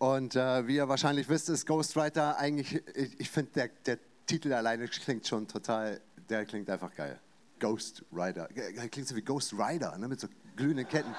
Und 0.00 0.34
äh, 0.34 0.66
wie 0.66 0.76
ihr 0.76 0.88
wahrscheinlich 0.88 1.28
wisst, 1.28 1.50
ist 1.50 1.66
Ghostwriter 1.66 2.38
eigentlich, 2.38 2.82
ich, 2.96 3.20
ich 3.20 3.30
finde, 3.30 3.50
der, 3.50 3.68
der 3.84 3.98
Titel 4.24 4.50
alleine 4.54 4.88
klingt 4.88 5.26
schon 5.26 5.46
total, 5.46 6.00
der 6.30 6.46
klingt 6.46 6.70
einfach 6.70 6.94
geil. 6.94 7.20
Ghostwriter. 7.58 8.48
Klingt 8.90 9.06
so 9.06 9.14
wie 9.14 9.20
Ghost 9.20 9.52
Rider, 9.52 9.98
ne, 9.98 10.08
mit 10.08 10.18
so 10.18 10.28
glühenden 10.56 10.88
Ketten. 10.88 11.14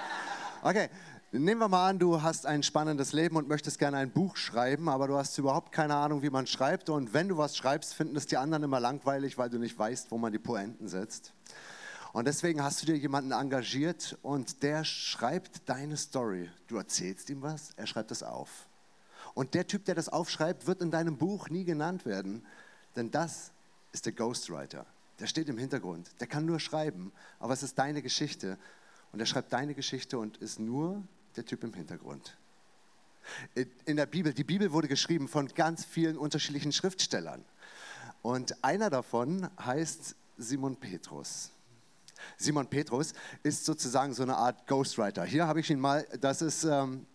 Okay, 0.64 0.90
nehmen 1.32 1.62
wir 1.62 1.68
mal 1.68 1.90
an, 1.90 2.00
du 2.00 2.24
hast 2.24 2.48
ein 2.48 2.64
spannendes 2.64 3.14
Leben 3.14 3.36
und 3.36 3.48
möchtest 3.48 3.78
gerne 3.78 3.98
ein 3.98 4.10
Buch 4.10 4.36
schreiben, 4.36 4.90
aber 4.90 5.08
du 5.08 5.16
hast 5.16 5.38
überhaupt 5.38 5.72
keine 5.72 5.94
Ahnung, 5.94 6.24
wie 6.24 6.32
man 6.32 6.48
schreibt. 6.48 6.90
Und 6.90 7.14
wenn 7.14 7.28
du 7.28 7.38
was 7.38 7.56
schreibst, 7.56 7.94
finden 7.94 8.16
es 8.16 8.26
die 8.26 8.38
anderen 8.38 8.64
immer 8.64 8.80
langweilig, 8.80 9.38
weil 9.38 9.52
du 9.52 9.60
nicht 9.60 9.78
weißt, 9.78 10.10
wo 10.10 10.18
man 10.18 10.32
die 10.32 10.40
Poenten 10.40 10.88
setzt. 10.88 11.36
Und 12.14 12.26
deswegen 12.26 12.64
hast 12.64 12.82
du 12.82 12.88
dir 12.88 12.98
jemanden 12.98 13.32
engagiert 13.32 14.18
und 14.24 14.64
der 14.64 14.84
schreibt 14.86 15.70
deine 15.70 15.98
Story. 15.98 16.50
Du 16.66 16.78
erzählst 16.78 17.30
ihm 17.30 17.44
was, 17.44 17.74
er 17.76 17.86
schreibt 17.86 18.10
es 18.10 18.24
auf. 18.24 18.71
Und 19.34 19.54
der 19.54 19.68
Typ, 19.68 19.86
der 19.86 19.96
das 19.96 20.10
aufschreibt, 20.10 20.68
wird 20.68 20.82
in 20.82 20.92
deinem 20.92 21.18
Buch 21.18 21.50
nie 21.50 21.64
genannt 21.64 22.06
werden, 22.06 22.46
denn 22.96 23.12
das 23.12 23.52
ist 23.92 24.06
der 24.06 24.14
Ghostwriter. 24.14 24.86
Der 25.20 25.28
steht 25.28 25.50
im 25.50 25.58
Hintergrund, 25.58 26.10
der 26.20 26.28
kann 26.28 26.46
nur 26.46 26.60
schreiben, 26.60 27.12
aber 27.40 27.54
es 27.54 27.64
ist 27.64 27.78
deine 27.78 28.02
Geschichte. 28.02 28.58
Und 29.12 29.20
er 29.20 29.26
schreibt 29.26 29.54
deine 29.54 29.74
Geschichte 29.74 30.18
und 30.18 30.38
ist 30.38 30.60
nur 30.60 31.04
der 31.36 31.46
Typ 31.46 31.64
im 31.64 31.74
Hintergrund. 31.74 32.38
In 33.86 33.98
der 33.98 34.06
Bibel, 34.06 34.34
die 34.34 34.44
Bibel 34.44 34.72
wurde 34.72 34.88
geschrieben 34.88 35.28
von 35.28 35.48
ganz 35.50 35.86
vielen 35.86 36.18
unterschiedlichen 36.18 36.72
Schriftstellern. 36.72 37.46
Und 38.22 38.64
einer 38.64 38.90
davon 38.90 39.50
heißt 39.64 40.16
Simon 40.38 40.76
Petrus. 40.76 41.52
Simon 42.38 42.68
Petrus 42.68 43.14
ist 43.44 43.66
sozusagen 43.66 44.14
so 44.14 44.24
eine 44.24 44.38
Art 44.38 44.68
Ghostwriter. 44.68 45.24
Hier 45.24 45.48
habe 45.48 45.60
ich 45.60 45.70
ihn 45.70 45.80
mal, 45.80 46.06
das 46.20 46.42
ist, 46.42 46.64
ähm, 46.64 47.06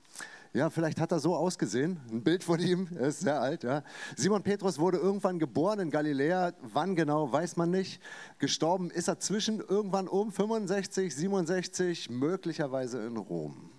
ja, 0.52 0.70
vielleicht 0.70 1.00
hat 1.00 1.12
er 1.12 1.18
so 1.18 1.36
ausgesehen, 1.36 2.00
ein 2.10 2.22
Bild 2.22 2.44
von 2.44 2.60
ihm, 2.60 2.88
er 2.94 3.08
ist 3.08 3.20
sehr 3.20 3.40
alt. 3.40 3.62
Ja. 3.64 3.82
Simon 4.16 4.42
Petrus 4.42 4.78
wurde 4.78 4.98
irgendwann 4.98 5.38
geboren 5.38 5.80
in 5.80 5.90
Galiläa, 5.90 6.52
wann 6.60 6.96
genau, 6.96 7.30
weiß 7.30 7.56
man 7.56 7.70
nicht. 7.70 8.00
Gestorben 8.38 8.90
ist 8.90 9.08
er 9.08 9.18
zwischen 9.18 9.60
irgendwann 9.60 10.08
um 10.08 10.32
65, 10.32 11.14
67, 11.14 12.10
möglicherweise 12.10 13.04
in 13.06 13.16
Rom. 13.16 13.70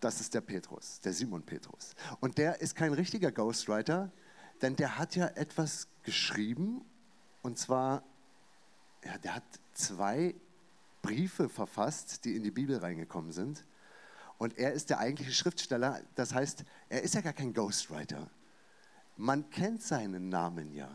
Das 0.00 0.20
ist 0.20 0.34
der 0.34 0.42
Petrus, 0.42 1.00
der 1.00 1.12
Simon 1.12 1.42
Petrus. 1.42 1.94
Und 2.20 2.38
der 2.38 2.60
ist 2.60 2.76
kein 2.76 2.92
richtiger 2.92 3.32
Ghostwriter, 3.32 4.12
denn 4.62 4.76
der 4.76 4.98
hat 4.98 5.16
ja 5.16 5.26
etwas 5.28 5.88
geschrieben, 6.02 6.84
und 7.42 7.58
zwar 7.58 8.02
ja, 9.06 9.18
der 9.18 9.36
hat 9.36 9.44
zwei 9.72 10.34
Briefe 11.02 11.48
verfasst, 11.48 12.24
die 12.24 12.34
in 12.34 12.42
die 12.42 12.50
Bibel 12.50 12.76
reingekommen 12.76 13.32
sind. 13.32 13.64
Und 14.38 14.58
er 14.58 14.72
ist 14.72 14.90
der 14.90 14.98
eigentliche 14.98 15.32
Schriftsteller. 15.32 16.00
Das 16.14 16.34
heißt, 16.34 16.64
er 16.88 17.02
ist 17.02 17.14
ja 17.14 17.20
gar 17.20 17.32
kein 17.32 17.54
Ghostwriter. 17.54 18.28
Man 19.16 19.48
kennt 19.50 19.82
seinen 19.82 20.28
Namen 20.28 20.74
ja. 20.74 20.90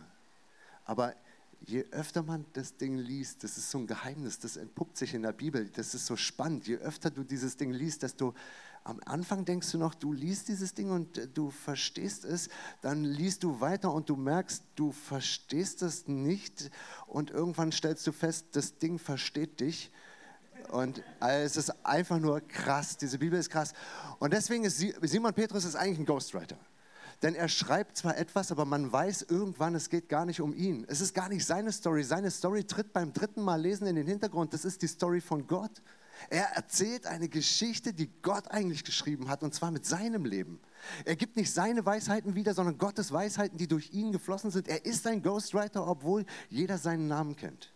Aber 0.85 1.15
je 1.61 1.85
öfter 1.91 2.23
man 2.23 2.45
das 2.53 2.77
Ding 2.77 2.97
liest, 2.97 3.43
das 3.43 3.57
ist 3.57 3.71
so 3.71 3.79
ein 3.79 3.87
Geheimnis, 3.87 4.39
das 4.39 4.57
entpuppt 4.57 4.97
sich 4.97 5.13
in 5.13 5.21
der 5.23 5.31
Bibel, 5.31 5.69
das 5.69 5.93
ist 5.93 6.05
so 6.05 6.15
spannend. 6.15 6.67
Je 6.67 6.77
öfter 6.77 7.09
du 7.09 7.23
dieses 7.23 7.57
Ding 7.57 7.71
liest, 7.71 8.03
desto 8.03 8.33
am 8.83 8.99
Anfang 9.05 9.45
denkst 9.45 9.71
du 9.71 9.77
noch, 9.77 9.93
du 9.93 10.11
liest 10.11 10.47
dieses 10.47 10.73
Ding 10.73 10.89
und 10.89 11.17
äh, 11.17 11.27
du 11.27 11.51
verstehst 11.51 12.25
es, 12.25 12.49
dann 12.81 13.03
liest 13.03 13.43
du 13.43 13.59
weiter 13.59 13.93
und 13.93 14.09
du 14.09 14.15
merkst, 14.15 14.63
du 14.75 14.91
verstehst 14.91 15.83
es 15.83 16.07
nicht 16.07 16.71
und 17.05 17.29
irgendwann 17.29 17.71
stellst 17.71 18.07
du 18.07 18.11
fest, 18.11 18.47
das 18.53 18.79
Ding 18.79 18.97
versteht 18.97 19.59
dich. 19.59 19.91
Und 20.69 21.03
also 21.19 21.45
es 21.45 21.57
ist 21.57 21.85
einfach 21.85 22.19
nur 22.19 22.41
krass, 22.41 22.97
diese 22.97 23.17
Bibel 23.17 23.39
ist 23.39 23.49
krass. 23.49 23.73
Und 24.19 24.33
deswegen 24.33 24.63
ist 24.63 24.83
Simon 25.01 25.33
Petrus 25.33 25.65
ist 25.65 25.75
eigentlich 25.75 25.99
ein 25.99 26.05
Ghostwriter. 26.05 26.57
Denn 27.21 27.35
er 27.35 27.49
schreibt 27.49 27.97
zwar 27.97 28.17
etwas, 28.17 28.51
aber 28.51 28.65
man 28.65 28.91
weiß 28.91 29.23
irgendwann, 29.29 29.75
es 29.75 29.89
geht 29.89 30.09
gar 30.09 30.25
nicht 30.25 30.41
um 30.41 30.55
ihn. 30.55 30.85
Es 30.87 31.01
ist 31.01 31.13
gar 31.13 31.29
nicht 31.29 31.45
seine 31.45 31.71
Story. 31.71 32.03
Seine 32.03 32.31
Story 32.31 32.63
tritt 32.63 32.93
beim 32.93 33.13
dritten 33.13 33.43
Mal 33.43 33.61
lesen 33.61 33.85
in 33.85 33.95
den 33.95 34.07
Hintergrund. 34.07 34.53
Das 34.53 34.65
ist 34.65 34.81
die 34.81 34.87
Story 34.87 35.21
von 35.21 35.45
Gott. 35.45 35.83
Er 36.29 36.45
erzählt 36.55 37.05
eine 37.05 37.29
Geschichte, 37.29 37.93
die 37.93 38.09
Gott 38.21 38.49
eigentlich 38.49 38.83
geschrieben 38.83 39.29
hat, 39.29 39.43
und 39.43 39.53
zwar 39.53 39.71
mit 39.71 39.85
seinem 39.85 40.25
Leben. 40.25 40.59
Er 41.05 41.15
gibt 41.15 41.35
nicht 41.35 41.51
seine 41.51 41.85
Weisheiten 41.85 42.35
wieder, 42.35 42.53
sondern 42.53 42.77
Gottes 42.77 43.11
Weisheiten, 43.11 43.57
die 43.57 43.67
durch 43.67 43.91
ihn 43.91 44.11
geflossen 44.11 44.51
sind. 44.51 44.67
Er 44.67 44.85
ist 44.85 45.05
ein 45.07 45.21
Ghostwriter, 45.21 45.87
obwohl 45.87 46.25
jeder 46.49 46.77
seinen 46.77 47.07
Namen 47.07 47.35
kennt. 47.35 47.70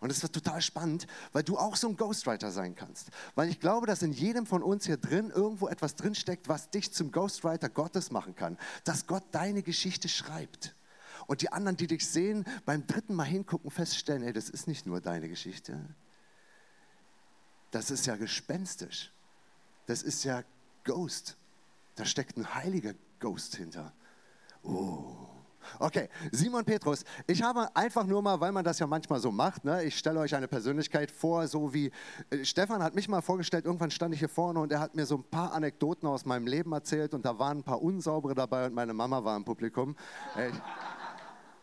Und 0.00 0.10
es 0.10 0.22
wird 0.22 0.32
total 0.32 0.60
spannend, 0.60 1.06
weil 1.32 1.42
du 1.42 1.58
auch 1.58 1.76
so 1.76 1.88
ein 1.88 1.96
Ghostwriter 1.96 2.50
sein 2.50 2.74
kannst. 2.74 3.10
Weil 3.34 3.48
ich 3.48 3.60
glaube, 3.60 3.86
dass 3.86 4.02
in 4.02 4.12
jedem 4.12 4.46
von 4.46 4.62
uns 4.62 4.86
hier 4.86 4.96
drin 4.96 5.30
irgendwo 5.30 5.68
etwas 5.68 5.96
drinsteckt, 5.96 6.48
was 6.48 6.70
dich 6.70 6.92
zum 6.92 7.12
Ghostwriter 7.12 7.68
Gottes 7.68 8.10
machen 8.10 8.34
kann. 8.34 8.58
Dass 8.84 9.06
Gott 9.06 9.24
deine 9.32 9.62
Geschichte 9.62 10.08
schreibt. 10.08 10.74
Und 11.26 11.42
die 11.42 11.52
anderen, 11.52 11.76
die 11.76 11.86
dich 11.86 12.08
sehen, 12.08 12.44
beim 12.64 12.86
dritten 12.86 13.14
Mal 13.14 13.24
hingucken, 13.24 13.70
feststellen, 13.70 14.22
ey, 14.22 14.32
das 14.32 14.48
ist 14.48 14.68
nicht 14.68 14.86
nur 14.86 15.00
deine 15.00 15.28
Geschichte, 15.28 15.82
das 17.70 17.90
ist 17.90 18.06
ja 18.06 18.16
gespenstisch. 18.16 19.12
Das 19.86 20.02
ist 20.02 20.24
ja 20.24 20.44
Ghost. 20.84 21.36
Da 21.94 22.04
steckt 22.04 22.36
ein 22.36 22.54
heiliger 22.54 22.94
Ghost 23.20 23.56
hinter. 23.56 23.92
Oh. 24.62 25.35
Okay, 25.78 26.08
Simon 26.32 26.64
Petrus, 26.64 27.04
ich 27.26 27.42
habe 27.42 27.68
einfach 27.74 28.06
nur 28.06 28.22
mal, 28.22 28.40
weil 28.40 28.52
man 28.52 28.64
das 28.64 28.78
ja 28.78 28.86
manchmal 28.86 29.20
so 29.20 29.30
macht, 29.30 29.64
ne, 29.64 29.84
ich 29.84 29.96
stelle 29.98 30.20
euch 30.20 30.34
eine 30.34 30.48
Persönlichkeit 30.48 31.10
vor, 31.10 31.46
so 31.48 31.72
wie 31.72 31.90
äh, 32.30 32.44
Stefan 32.44 32.82
hat 32.82 32.94
mich 32.94 33.08
mal 33.08 33.20
vorgestellt, 33.20 33.64
irgendwann 33.64 33.90
stand 33.90 34.14
ich 34.14 34.20
hier 34.20 34.28
vorne 34.28 34.60
und 34.60 34.72
er 34.72 34.80
hat 34.80 34.94
mir 34.94 35.06
so 35.06 35.16
ein 35.16 35.24
paar 35.24 35.52
Anekdoten 35.52 36.08
aus 36.08 36.24
meinem 36.24 36.46
Leben 36.46 36.72
erzählt 36.72 37.14
und 37.14 37.24
da 37.24 37.38
waren 37.38 37.58
ein 37.58 37.64
paar 37.64 37.82
unsaubere 37.82 38.34
dabei 38.34 38.66
und 38.66 38.74
meine 38.74 38.94
Mama 38.94 39.24
war 39.24 39.36
im 39.36 39.44
Publikum. 39.44 39.96
Äh, 40.36 40.50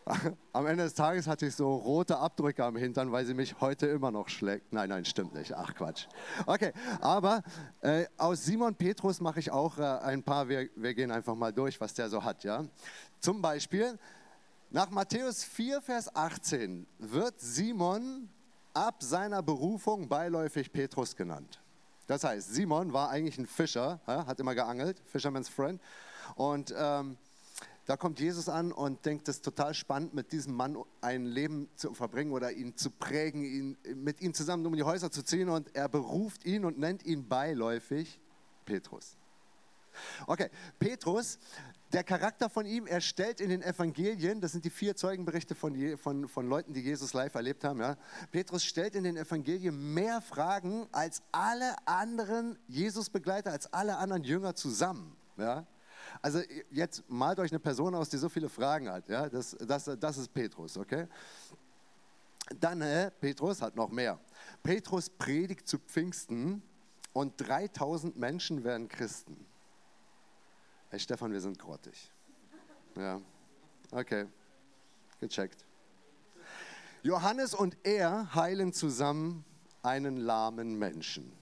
am 0.52 0.66
Ende 0.66 0.84
des 0.84 0.94
Tages 0.94 1.26
hatte 1.26 1.46
ich 1.46 1.54
so 1.54 1.74
rote 1.74 2.18
Abdrücke 2.18 2.64
am 2.64 2.76
Hintern, 2.76 3.10
weil 3.12 3.24
sie 3.24 3.34
mich 3.34 3.60
heute 3.60 3.86
immer 3.86 4.10
noch 4.10 4.28
schlägt. 4.28 4.72
Nein, 4.72 4.90
nein, 4.90 5.04
stimmt 5.04 5.34
nicht. 5.34 5.54
Ach 5.54 5.74
Quatsch. 5.74 6.06
Okay, 6.46 6.72
aber 7.00 7.42
äh, 7.80 8.04
aus 8.16 8.44
Simon 8.44 8.74
Petrus 8.74 9.20
mache 9.20 9.40
ich 9.40 9.50
auch 9.50 9.78
äh, 9.78 9.82
ein 9.82 10.22
paar. 10.22 10.48
Wir, 10.48 10.68
wir 10.76 10.94
gehen 10.94 11.10
einfach 11.10 11.34
mal 11.34 11.52
durch, 11.52 11.80
was 11.80 11.94
der 11.94 12.08
so 12.08 12.22
hat. 12.22 12.44
Ja? 12.44 12.64
Zum 13.24 13.40
Beispiel, 13.40 13.98
nach 14.68 14.90
Matthäus 14.90 15.44
4, 15.44 15.80
Vers 15.80 16.14
18 16.14 16.86
wird 16.98 17.40
Simon 17.40 18.28
ab 18.74 19.02
seiner 19.02 19.42
Berufung 19.42 20.10
beiläufig 20.10 20.70
Petrus 20.70 21.16
genannt. 21.16 21.58
Das 22.06 22.22
heißt, 22.22 22.52
Simon 22.52 22.92
war 22.92 23.08
eigentlich 23.08 23.38
ein 23.38 23.46
Fischer, 23.46 23.98
hat 24.06 24.40
immer 24.40 24.54
geangelt, 24.54 25.00
Fisherman's 25.06 25.48
Friend. 25.48 25.80
Und 26.34 26.74
ähm, 26.76 27.16
da 27.86 27.96
kommt 27.96 28.20
Jesus 28.20 28.50
an 28.50 28.72
und 28.72 29.06
denkt, 29.06 29.26
es 29.26 29.36
ist 29.36 29.44
total 29.46 29.72
spannend, 29.72 30.12
mit 30.12 30.30
diesem 30.30 30.54
Mann 30.54 30.76
ein 31.00 31.24
Leben 31.24 31.70
zu 31.76 31.94
verbringen 31.94 32.32
oder 32.32 32.52
ihn 32.52 32.76
zu 32.76 32.90
prägen, 32.90 33.42
ihn, 33.42 33.78
mit 33.94 34.20
ihm 34.20 34.34
zusammen 34.34 34.66
um 34.66 34.76
die 34.76 34.82
Häuser 34.82 35.10
zu 35.10 35.22
ziehen. 35.22 35.48
Und 35.48 35.74
er 35.74 35.88
beruft 35.88 36.44
ihn 36.44 36.66
und 36.66 36.78
nennt 36.78 37.06
ihn 37.06 37.26
beiläufig 37.26 38.20
Petrus. 38.66 39.16
Okay, 40.26 40.50
Petrus, 40.78 41.38
der 41.94 42.02
Charakter 42.02 42.50
von 42.50 42.66
ihm, 42.66 42.86
er 42.86 43.00
stellt 43.00 43.40
in 43.40 43.50
den 43.50 43.62
Evangelien, 43.62 44.40
das 44.40 44.50
sind 44.52 44.64
die 44.64 44.70
vier 44.70 44.96
Zeugenberichte 44.96 45.54
von, 45.54 45.96
von, 45.96 46.26
von 46.28 46.48
Leuten, 46.48 46.72
die 46.72 46.80
Jesus 46.80 47.12
live 47.12 47.34
erlebt 47.34 47.62
haben, 47.62 47.80
ja, 47.80 47.96
Petrus 48.32 48.64
stellt 48.64 48.96
in 48.96 49.04
den 49.04 49.16
Evangelien 49.16 49.94
mehr 49.94 50.20
Fragen 50.20 50.88
als 50.90 51.22
alle 51.30 51.76
anderen 51.86 52.58
Jesus-Begleiter, 52.66 53.52
als 53.52 53.72
alle 53.72 53.96
anderen 53.96 54.24
Jünger 54.24 54.56
zusammen. 54.56 55.16
Ja. 55.36 55.66
Also 56.20 56.40
jetzt 56.70 57.08
malt 57.08 57.38
euch 57.38 57.52
eine 57.52 57.60
Person 57.60 57.94
aus, 57.94 58.08
die 58.08 58.18
so 58.18 58.28
viele 58.28 58.48
Fragen 58.48 58.90
hat. 58.90 59.08
Ja? 59.08 59.28
Das, 59.28 59.56
das, 59.60 59.84
das 59.98 60.18
ist 60.18 60.34
Petrus, 60.34 60.76
okay? 60.76 61.06
Dann, 62.60 62.82
äh, 62.82 63.10
Petrus 63.12 63.62
hat 63.62 63.76
noch 63.76 63.90
mehr. 63.90 64.18
Petrus 64.64 65.08
predigt 65.08 65.68
zu 65.68 65.78
Pfingsten 65.78 66.60
und 67.12 67.34
3000 67.38 68.18
Menschen 68.18 68.64
werden 68.64 68.88
Christen. 68.88 69.46
Hey 70.94 71.00
Stefan, 71.00 71.32
wir 71.32 71.40
sind 71.40 71.58
grottig. 71.58 72.08
Ja, 72.94 73.20
okay, 73.90 74.26
gecheckt. 75.18 75.64
Johannes 77.02 77.52
und 77.52 77.76
er 77.82 78.32
heilen 78.36 78.72
zusammen 78.72 79.44
einen 79.82 80.16
lahmen 80.16 80.78
Menschen. 80.78 81.32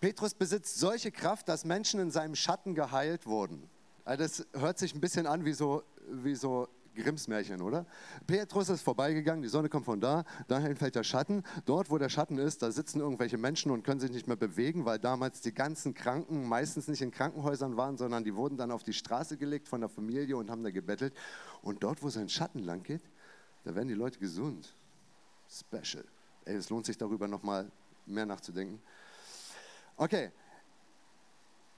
Petrus 0.00 0.34
besitzt 0.34 0.80
solche 0.80 1.12
Kraft, 1.12 1.48
dass 1.48 1.64
Menschen 1.64 2.00
in 2.00 2.10
seinem 2.10 2.34
Schatten 2.34 2.74
geheilt 2.74 3.24
wurden. 3.24 3.70
Also 4.04 4.24
das 4.24 4.46
hört 4.60 4.80
sich 4.80 4.92
ein 4.92 5.00
bisschen 5.00 5.28
an 5.28 5.44
wie 5.44 5.52
so, 5.52 5.84
wie 6.08 6.34
so 6.34 6.68
Grimms 6.94 7.28
Märchen, 7.28 7.60
oder? 7.60 7.86
Petrus 8.26 8.68
ist 8.68 8.82
vorbeigegangen, 8.82 9.42
die 9.42 9.48
Sonne 9.48 9.68
kommt 9.68 9.84
von 9.84 10.00
da, 10.00 10.24
dahin 10.48 10.76
fällt 10.76 10.94
der 10.94 11.02
Schatten. 11.02 11.42
Dort, 11.64 11.90
wo 11.90 11.98
der 11.98 12.08
Schatten 12.08 12.38
ist, 12.38 12.62
da 12.62 12.70
sitzen 12.70 13.00
irgendwelche 13.00 13.38
Menschen 13.38 13.70
und 13.70 13.82
können 13.82 14.00
sich 14.00 14.10
nicht 14.10 14.26
mehr 14.26 14.36
bewegen, 14.36 14.84
weil 14.84 14.98
damals 14.98 15.40
die 15.40 15.52
ganzen 15.52 15.94
Kranken 15.94 16.48
meistens 16.48 16.88
nicht 16.88 17.02
in 17.02 17.10
Krankenhäusern 17.10 17.76
waren, 17.76 17.96
sondern 17.96 18.24
die 18.24 18.34
wurden 18.34 18.56
dann 18.56 18.70
auf 18.70 18.82
die 18.82 18.92
Straße 18.92 19.36
gelegt 19.36 19.68
von 19.68 19.80
der 19.80 19.88
Familie 19.88 20.36
und 20.36 20.50
haben 20.50 20.62
da 20.62 20.70
gebettelt. 20.70 21.14
Und 21.62 21.82
dort, 21.82 22.02
wo 22.02 22.08
sein 22.08 22.28
Schatten 22.28 22.60
lang 22.60 22.82
geht, 22.82 23.02
da 23.64 23.74
werden 23.74 23.88
die 23.88 23.94
Leute 23.94 24.18
gesund. 24.18 24.74
Special. 25.48 26.04
Ey, 26.44 26.56
es 26.56 26.70
lohnt 26.70 26.86
sich 26.86 26.98
darüber 26.98 27.28
nochmal 27.28 27.70
mehr 28.06 28.26
nachzudenken. 28.26 28.80
Okay, 29.96 30.32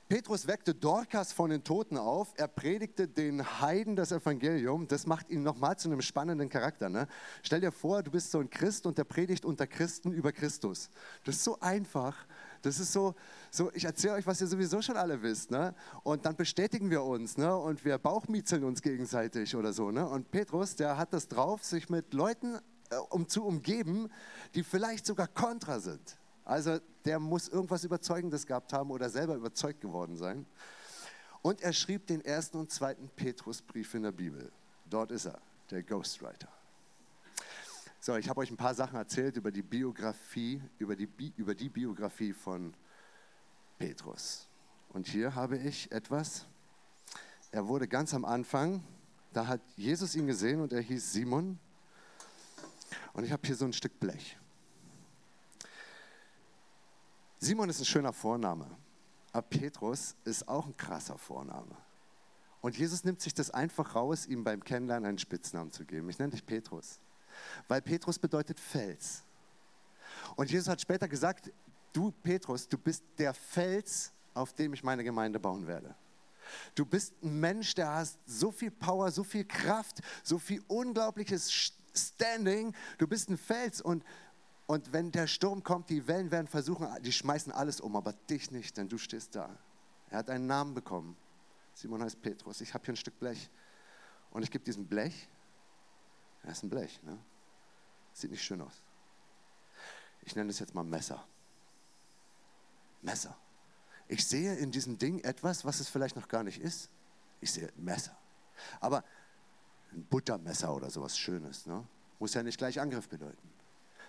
Petrus 0.09 0.47
weckte 0.47 0.73
Dorcas 0.73 1.33
von 1.33 1.51
den 1.51 1.65
Toten 1.65 1.99
auf, 1.99 2.33
er 2.37 2.47
predigte 2.47 3.09
den 3.09 3.61
Heiden 3.61 3.97
das 3.97 4.13
Evangelium. 4.13 4.87
Das 4.87 5.05
macht 5.05 5.31
ihn 5.31 5.43
nochmal 5.43 5.77
zu 5.79 5.89
einem 5.89 6.01
spannenden 6.01 6.49
Charakter. 6.49 6.89
Ne? 6.89 7.09
Stell 7.43 7.61
dir 7.61 7.73
vor, 7.73 8.05
du 8.05 8.13
bist 8.13 8.31
so 8.31 8.39
ein 8.39 8.49
Christ 8.49 8.87
und 8.87 8.99
der 8.99 9.05
predigt 9.05 9.45
unter 9.45 9.67
Christen 9.67 10.13
über 10.13 10.31
Christus. 10.31 10.91
Das 11.25 11.35
ist 11.37 11.45
so 11.45 11.59
einfach. 11.59 12.15
Das 12.63 12.79
ist 12.79 12.93
so, 12.93 13.17
so 13.51 13.73
ich 13.75 13.85
erzähle 13.85 14.15
euch, 14.15 14.27
was 14.29 14.41
ihr 14.41 14.47
sowieso 14.47 14.81
schon 14.81 14.97
alle 14.97 15.23
wisst. 15.23 15.51
Ne? 15.51 15.75
Und 16.05 16.25
dann 16.25 16.37
bestätigen 16.37 16.89
wir 16.89 17.03
uns 17.03 17.37
ne? 17.37 17.57
und 17.57 17.85
wir 17.85 17.99
bauchmiezeln 17.99 18.63
uns 18.63 18.83
gegenseitig 18.83 19.57
oder 19.57 19.73
so. 19.73 19.91
Ne? 19.91 20.09
Und 20.09 20.31
Petrus, 20.31 20.77
der 20.77 20.99
hat 20.99 21.13
das 21.15 21.27
drauf, 21.27 21.65
sich 21.65 21.91
mit 21.91 22.15
Leuten 22.15 22.61
äh, 22.91 22.97
um 23.11 23.29
zu 23.29 23.45
umgeben, 23.45 24.09
die 24.55 24.63
vielleicht 24.63 25.05
sogar 25.05 25.27
kontra 25.27 25.81
sind. 25.81 26.17
Also 26.47 26.79
der 27.05 27.19
muss 27.19 27.49
irgendwas 27.49 27.83
Überzeugendes 27.83 28.47
gehabt 28.47 28.73
haben 28.73 28.91
oder 28.93 29.11
selber 29.11 29.35
überzeugt 29.35 29.81
geworden 29.81 30.17
sein. 30.17 30.47
Und 31.43 31.61
er 31.61 31.73
schrieb 31.73 32.07
den 32.07 32.25
ersten 32.25 32.57
und 32.57 32.71
zweiten 32.71 33.09
Petrusbrief 33.09 33.93
in 33.95 34.05
der 34.05 34.13
Bibel. 34.13 34.53
Dort 34.89 35.11
ist 35.11 35.27
er, 35.27 35.41
der 35.71 35.83
Ghostwriter. 35.83 36.49
So, 38.01 38.15
ich 38.15 38.29
habe 38.29 38.41
euch 38.41 38.51
ein 38.51 38.57
paar 38.57 38.75
Sachen 38.75 38.97
erzählt 38.97 39.37
über 39.37 39.51
die 39.51 39.63
Biografie, 39.63 40.63
über 40.79 40.95
die, 40.95 41.07
Bi 41.07 41.33
über 41.37 41.55
die 41.57 41.69
Biografie 41.69 42.33
von 42.33 42.73
Petrus. 43.79 44.47
Und 44.91 45.09
hier 45.09 45.35
habe 45.35 45.59
ich 45.59 45.91
etwas. 45.91 46.47
Er 47.51 47.67
wurde 47.67 47.89
ganz 47.89 48.15
am 48.15 48.25
Anfang, 48.25 48.85
da 49.33 49.49
hat 49.49 49.61
Jesus 49.77 50.15
ihn 50.15 50.29
gesehen 50.29 50.61
und 50.61 50.73
er 50.73 50.81
hieß 50.81 51.13
Simon. 51.13 51.59
Und 53.13 53.25
ich 53.25 53.33
habe 53.33 53.45
hier 53.45 53.57
so 53.57 53.65
ein 53.65 53.73
Stück 53.73 53.99
Blech. 53.99 54.39
Simon 57.39 57.69
ist 57.69 57.81
ein 57.81 57.85
schöner 57.85 58.13
Vorname, 58.13 58.67
aber 59.33 59.47
Petrus 59.47 60.17
ist 60.25 60.49
auch 60.49 60.67
ein 60.67 60.77
krasser 60.77 61.19
Vorname. 61.19 61.77
Und 62.63 62.77
Jesus 62.77 63.05
nimmt 63.05 63.21
sich 63.21 63.35
das 63.35 63.51
einfach 63.51 63.95
raus, 63.95 64.27
ihm 64.27 64.43
beim 64.43 64.65
Kennenlernen 64.65 65.09
einen 65.09 65.19
Spitznamen 65.19 65.71
zu 65.71 65.85
geben. 65.85 66.09
Ich 66.09 66.19
nenne 66.19 66.33
dich 66.33 66.45
Petrus, 66.45 66.99
weil 67.69 67.83
Petrus 67.83 68.19
bedeutet 68.19 68.59
Fels. 68.59 69.23
Und 70.35 70.51
Jesus 70.51 70.69
hat 70.69 70.81
später 70.81 71.09
gesagt, 71.09 71.53
du 71.93 72.11
Petrus, 72.11 72.67
du 72.69 72.79
bist 72.79 73.05
der 73.19 73.35
Fels, 73.35 74.13
auf 74.35 74.53
dem 74.55 74.73
ich 74.73 74.83
meine 74.83 75.05
Gemeinde 75.05 75.39
bauen 75.39 75.67
werde. 75.67 75.95
Du 76.75 76.85
bist 76.85 77.15
ein 77.23 77.39
Mensch, 77.39 77.75
der 77.75 77.93
hast 77.93 78.19
so 78.27 78.51
viel 78.51 78.71
Power, 78.71 79.11
so 79.11 79.25
viel 79.25 79.45
Kraft, 79.45 80.01
so 80.23 80.39
viel 80.39 80.63
unglaubliches 80.69 81.73
Standing. 81.95 82.75
Du 82.99 83.07
bist 83.07 83.29
ein 83.29 83.39
Fels 83.39 83.81
und 83.81 84.05
und 84.67 84.93
wenn 84.93 85.13
der 85.13 85.29
Sturm 85.29 85.63
kommt, 85.63 85.91
die 85.91 86.09
Wellen 86.09 86.31
werden 86.31 86.49
versuchen, 86.49 86.89
die 87.03 87.13
schmeißen 87.13 87.53
alles 87.53 87.81
um, 87.81 87.95
aber 87.95 88.13
dich 88.13 88.51
nicht, 88.51 88.77
denn 88.77 88.89
du 88.89 88.99
stehst 88.99 89.37
da. 89.37 89.57
Er 90.11 90.19
hat 90.19 90.31
einen 90.31 90.47
Namen 90.47 90.75
bekommen. 90.75 91.17
Simon 91.75 92.03
heißt 92.03 92.21
Petrus. 92.21 92.61
Ich 92.61 92.75
habe 92.75 92.85
hier 92.85 92.95
ein 92.95 92.97
Stück 92.97 93.19
Blech. 93.21 93.49
Und 94.31 94.43
ich 94.43 94.51
gebe 94.51 94.65
diesem 94.65 94.87
Blech, 94.87 95.29
er 96.43 96.53
ist 96.53 96.63
ein 96.63 96.71
Blech, 96.71 97.03
ne? 97.03 97.19
sieht 98.13 98.31
nicht 98.31 98.43
schön 98.43 98.61
aus. 98.61 98.83
Ich 100.23 100.35
nenne 100.35 100.51
es 100.51 100.59
jetzt 100.59 100.75
mal 100.75 100.85
Messer. 100.85 101.25
Messer. 103.03 103.37
Ich 104.09 104.27
sehe 104.27 104.55
in 104.57 104.73
diesem 104.73 104.99
Ding 104.99 105.21
etwas, 105.21 105.65
was 105.65 105.81
es 105.81 105.89
vielleicht 105.89 106.17
noch 106.17 106.29
gar 106.29 106.43
nicht 106.43 106.61
ist. 106.61 106.91
Ich 107.41 107.53
sehe 107.53 107.73
Messer. 107.77 108.17
Aber 108.81 109.05
ein 109.93 110.05
Buttermesser 110.05 110.75
oder 110.75 110.91
sowas 110.91 111.17
Schönes, 111.17 111.67
ne? 111.67 111.87
muss 112.19 112.35
ja 112.35 112.43
nicht 112.43 112.59
gleich 112.59 112.81
Angriff 112.81 113.09
bedeuten. 113.09 113.53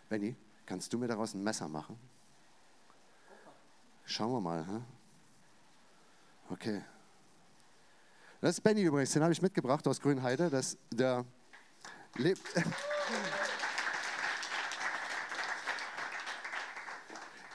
Benny, 0.09 0.35
Kannst 0.67 0.93
du 0.93 0.99
mir 0.99 1.07
daraus 1.07 1.33
ein 1.33 1.41
Messer 1.41 1.67
machen? 1.69 1.97
Schauen 4.05 4.33
wir 4.33 4.41
mal. 4.41 4.67
Hm? 4.67 4.85
Okay. 6.49 6.83
Das 8.41 8.51
ist 8.51 8.61
Benny 8.61 8.83
übrigens, 8.83 9.13
den 9.13 9.23
habe 9.23 9.31
ich 9.31 9.41
mitgebracht 9.41 9.87
aus 9.87 9.99
Grünheide. 10.01 10.49
Das, 10.49 10.77
der 10.91 11.25
lebt. 12.15 12.41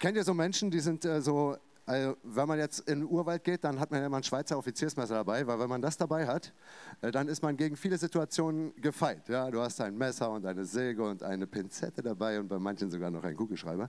Kennt 0.00 0.17
ihr 0.17 0.25
so 0.25 0.32
Menschen, 0.35 0.70
die 0.70 0.81
sind 0.81 1.05
äh, 1.05 1.20
so 1.20 1.58
also, 1.84 2.17
wenn 2.23 2.46
man 2.46 2.61
jetzt 2.61 2.81
in 2.88 3.00
den 3.00 3.08
Urwald 3.08 3.43
geht, 3.43 3.64
dann 3.64 3.81
hat 3.81 3.90
man 3.90 4.00
ja 4.00 4.06
immer 4.06 4.19
ein 4.19 4.23
Schweizer 4.23 4.56
Offiziersmesser 4.56 5.14
dabei, 5.14 5.44
weil 5.46 5.58
wenn 5.58 5.69
man 5.69 5.82
das 5.82 5.96
dabei 5.96 6.26
hat, 6.29 6.52
äh, 7.00 7.11
dann 7.11 7.26
ist 7.26 7.43
man 7.43 7.56
gegen 7.56 7.76
viele 7.76 7.99
Situationen 7.99 8.73
gefeit. 8.81 9.29
Ja? 9.29 9.50
Du 9.50 9.61
hast 9.61 9.81
ein 9.81 9.99
Messer 9.99 10.31
und 10.31 10.46
eine 10.46 10.64
Säge 10.64 11.02
und 11.02 11.25
eine 11.25 11.46
Pinzette 11.46 12.00
dabei 12.00 12.38
und 12.38 12.46
bei 12.46 12.58
manchen 12.61 12.88
sogar 12.88 13.11
noch 13.11 13.25
einen 13.25 13.37
Kugelschreiber. 13.37 13.88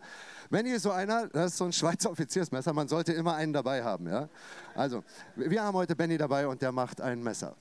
Wenn 0.50 0.66
hier 0.66 0.80
so 0.80 0.90
einer, 0.90 1.28
das 1.28 1.52
ist 1.52 1.58
so 1.58 1.66
ein 1.66 1.72
Schweizer 1.72 2.10
Offiziersmesser, 2.10 2.74
man 2.74 2.88
sollte 2.88 3.14
immer 3.14 3.36
einen 3.36 3.54
dabei 3.54 3.84
haben. 3.84 4.08
Ja? 4.08 4.28
Also, 4.74 5.04
wir 5.36 5.64
haben 5.64 5.78
heute 5.78 5.96
Benny 5.96 6.18
dabei 6.18 6.48
und 6.48 6.64
der 6.64 6.72
macht 6.72 7.00
ein 7.00 7.22
Messer. 7.22 7.56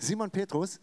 Simon 0.00 0.30
Petrus, 0.30 0.80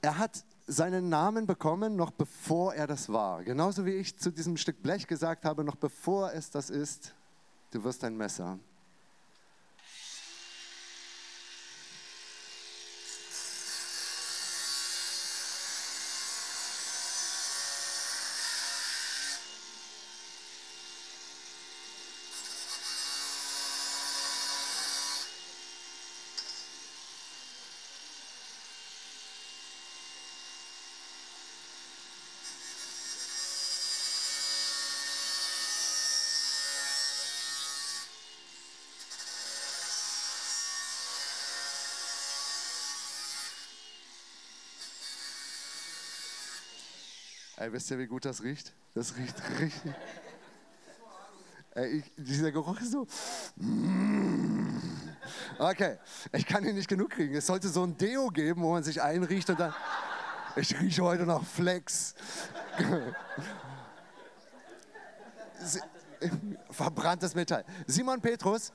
er 0.00 0.18
hat 0.18 0.44
seinen 0.66 1.08
Namen 1.08 1.46
bekommen, 1.46 1.96
noch 1.96 2.10
bevor 2.10 2.74
er 2.74 2.86
das 2.86 3.12
war. 3.12 3.42
Genauso 3.42 3.84
wie 3.84 3.92
ich 3.92 4.18
zu 4.18 4.30
diesem 4.30 4.56
Stück 4.56 4.82
Blech 4.82 5.06
gesagt 5.06 5.44
habe, 5.44 5.64
noch 5.64 5.76
bevor 5.76 6.32
es 6.32 6.50
das 6.50 6.70
ist, 6.70 7.14
du 7.70 7.82
wirst 7.84 8.04
ein 8.04 8.16
Messer. 8.16 8.58
Ey, 47.62 47.72
wisst 47.72 47.92
ihr, 47.92 47.98
wie 48.00 48.08
gut 48.08 48.24
das 48.24 48.42
riecht? 48.42 48.72
Das 48.92 49.16
riecht 49.16 49.36
richtig. 49.60 49.92
Ey, 51.76 51.98
ich, 51.98 52.12
dieser 52.16 52.50
Geruch 52.50 52.80
ist 52.80 52.90
so. 52.90 53.06
Okay, 55.60 55.96
ich 56.32 56.44
kann 56.44 56.64
ihn 56.64 56.74
nicht 56.74 56.88
genug 56.88 57.10
kriegen. 57.10 57.36
Es 57.36 57.46
sollte 57.46 57.68
so 57.68 57.84
ein 57.84 57.96
Deo 57.96 58.30
geben, 58.30 58.62
wo 58.62 58.72
man 58.72 58.82
sich 58.82 59.00
einriecht 59.00 59.48
und 59.48 59.60
dann. 59.60 59.72
Ich 60.56 60.76
rieche 60.80 61.04
heute 61.04 61.24
noch 61.24 61.46
Flex. 61.46 62.16
Verbranntes 66.68 67.36
Metall. 67.36 67.64
Simon 67.86 68.20
Petrus. 68.20 68.72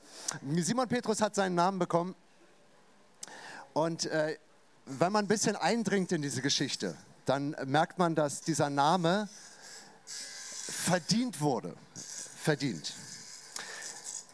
Simon 0.56 0.88
Petrus 0.88 1.20
hat 1.20 1.34
seinen 1.34 1.56
Namen 1.56 1.78
bekommen. 1.78 2.14
Und 3.74 4.06
äh, 4.06 4.38
wenn 4.86 5.12
man 5.12 5.26
ein 5.26 5.28
bisschen 5.28 5.56
eindringt 5.56 6.10
in 6.12 6.22
diese 6.22 6.40
Geschichte, 6.40 6.96
dann 7.28 7.54
merkt 7.66 7.98
man, 7.98 8.14
dass 8.14 8.40
dieser 8.40 8.70
Name 8.70 9.28
verdient 10.04 11.40
wurde. 11.40 11.74
Verdient. 11.94 12.94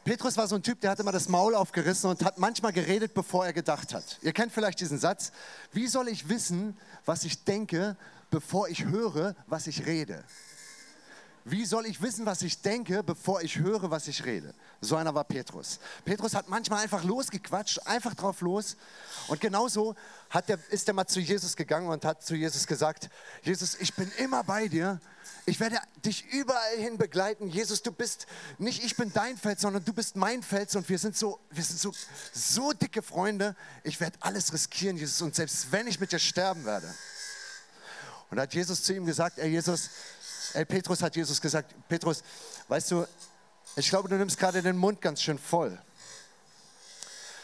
Petrus 0.05 0.37
war 0.37 0.47
so 0.47 0.55
ein 0.57 0.63
Typ, 0.63 0.81
der 0.83 0.91
hat 0.91 1.01
immer 1.01 1.13
das 1.13 1.29
Maul 1.29 1.55
aufgerissen 1.55 2.11
und 2.11 2.25
hat 2.25 2.39
manchmal 2.39 2.73
geredet, 2.73 3.15
bevor 3.15 3.47
er 3.47 3.55
gedacht 3.55 3.95
hat. 3.95 4.19
Ihr 4.21 4.33
kennt 4.33 4.53
vielleicht 4.53 4.79
diesen 4.81 4.99
Satz, 4.99 5.33
wie 5.73 5.87
soll 5.87 6.09
ich 6.09 6.29
wissen, 6.29 6.77
was 7.07 7.25
ich 7.25 7.45
denke, 7.45 7.97
bevor 8.31 8.69
ich 8.69 8.85
höre, 8.85 9.35
was 9.47 9.67
ich 9.67 9.87
rede? 9.87 10.23
Wie 11.47 11.67
soll 11.67 11.85
ich 11.85 12.01
wissen, 12.01 12.25
was 12.25 12.41
ich 12.41 12.63
denke, 12.63 13.03
bevor 13.03 13.43
ich 13.43 13.59
höre, 13.59 13.91
was 13.91 14.09
ich 14.09 14.25
rede? 14.25 14.55
So 14.81 14.97
einer 14.97 15.15
war 15.15 15.25
Petrus. 15.25 15.79
Petrus 16.07 16.35
hat 16.35 16.49
manchmal 16.49 16.83
einfach 16.83 17.05
losgequatscht, 17.05 17.87
einfach 17.87 18.15
drauf 18.15 18.41
los. 18.41 18.77
Und 19.29 19.43
genauso 19.43 19.95
hat 20.31 20.49
der, 20.49 20.59
ist 20.71 20.89
er 20.89 20.95
mal 20.95 21.07
zu 21.07 21.21
Jesus 21.21 21.55
gegangen 21.55 21.89
und 21.89 22.03
hat 22.07 22.25
zu 22.25 22.35
Jesus 22.35 22.67
gesagt, 22.67 23.11
Jesus, 23.43 23.75
ich 23.75 23.93
bin 23.93 24.11
immer 24.17 24.43
bei 24.43 24.69
dir. 24.69 24.99
Ich 25.45 25.61
werde 25.61 25.79
dich 26.03 26.25
überall 26.33 26.77
hin 26.79 26.97
begleiten. 26.97 27.49
Jesus, 27.49 27.83
du 27.83 27.93
bist 27.93 28.27
nicht 28.57 28.83
ich 28.83 28.97
bin 28.97 29.13
dein 29.13 29.37
Fels, 29.37 29.61
sondern 29.61 29.85
du 29.85 29.93
bist 29.93 30.17
mein 30.17 30.43
Fels 30.43 30.75
und 30.77 30.89
wir 30.89 30.99
sind 30.99 31.15
so, 31.15 31.41
wir 31.51 31.63
sind 31.63 31.79
so, 31.79 31.93
so 32.33 32.73
dicke 32.73 33.03
Freunde. 33.03 33.55
Ich 33.83 34.01
werde 34.01 34.17
alles 34.21 34.55
riskieren, 34.55 34.97
Jesus, 34.97 35.21
und 35.21 35.35
selbst 35.35 35.71
wenn 35.73 35.87
ich 35.89 36.01
mit 36.01 36.11
dir 36.13 36.19
sterben 36.19 36.65
werde. 36.65 36.87
Und 38.31 38.39
da 38.39 38.45
hat 38.45 38.55
Jesus 38.55 38.83
zu 38.83 38.95
ihm 38.95 39.05
gesagt, 39.05 39.39
ey 39.39 39.51
Jesus, 39.51 39.91
ey 40.55 40.65
Petrus 40.65 41.03
hat 41.03 41.17
Jesus 41.17 41.41
gesagt, 41.41 41.75
Petrus, 41.89 42.23
weißt 42.69 42.91
du, 42.93 43.07
ich 43.77 43.89
glaube, 43.89 44.09
du 44.09 44.17
nimmst 44.17 44.39
gerade 44.39 44.63
den 44.63 44.77
Mund 44.77 45.01
ganz 45.01 45.21
schön 45.21 45.39
voll. 45.39 45.79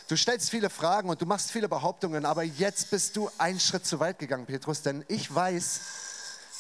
Du 0.09 0.17
stellst 0.17 0.51
viele 0.51 0.71
Fragen 0.71 1.09
und 1.09 1.23
du 1.23 1.27
machst 1.27 1.53
viele 1.53 1.69
Behauptungen, 1.69 2.25
aber 2.25 2.43
jetzt 2.43 2.91
bist 2.91 3.17
du 3.17 3.31
einen 3.39 3.61
Schritt 3.61 3.87
zu 3.87 4.01
weit 4.01 4.19
gegangen, 4.19 4.47
Petrus, 4.47 4.83
denn 4.83 5.05
ich 5.09 5.33
weiß, 5.33 5.81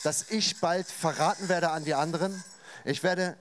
dass 0.05 0.31
ich 0.31 0.61
bald 0.61 0.87
verraten 0.87 1.49
werde 1.49 1.71
an 1.71 1.85
die 1.85 1.95
anderen. 1.95 2.45
Ich 2.85 3.03
werde 3.03 3.37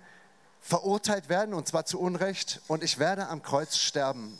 verurteilt 0.61 1.29
werden 1.29 1.53
und 1.53 1.67
zwar 1.67 1.85
zu 1.85 1.99
Unrecht 1.99 2.61
und 2.67 2.83
ich 2.83 2.99
werde 2.99 3.27
am 3.27 3.43
Kreuz 3.43 3.77
sterben. 3.77 4.37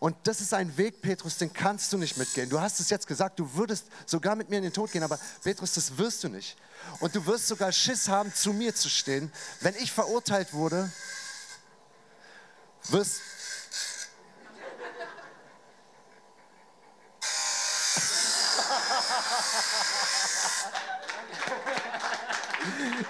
Und 0.00 0.16
das 0.24 0.40
ist 0.40 0.54
ein 0.54 0.76
Weg, 0.76 1.02
Petrus, 1.02 1.38
den 1.38 1.52
kannst 1.52 1.92
du 1.92 1.98
nicht 1.98 2.16
mitgehen. 2.16 2.48
Du 2.48 2.60
hast 2.60 2.78
es 2.78 2.88
jetzt 2.88 3.06
gesagt, 3.06 3.38
du 3.38 3.54
würdest 3.54 3.86
sogar 4.06 4.36
mit 4.36 4.48
mir 4.48 4.56
in 4.56 4.62
den 4.62 4.72
Tod 4.72 4.92
gehen, 4.92 5.02
aber 5.02 5.18
Petrus, 5.42 5.74
das 5.74 5.98
wirst 5.98 6.22
du 6.22 6.28
nicht. 6.28 6.56
Und 7.00 7.14
du 7.14 7.26
wirst 7.26 7.48
sogar 7.48 7.72
Schiss 7.72 8.08
haben, 8.08 8.32
zu 8.32 8.52
mir 8.52 8.74
zu 8.74 8.88
stehen. 8.88 9.32
Wenn 9.60 9.74
ich 9.74 9.90
verurteilt 9.90 10.52
wurde, 10.52 10.90
wirst, 12.90 13.20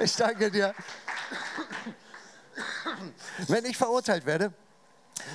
Ich 0.00 0.14
danke 0.14 0.50
dir. 0.50 0.74
Wenn 3.48 3.64
ich 3.64 3.76
verurteilt 3.76 4.26
werde, 4.26 4.52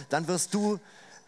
dann 0.09 0.27
wirst 0.27 0.53
du 0.53 0.79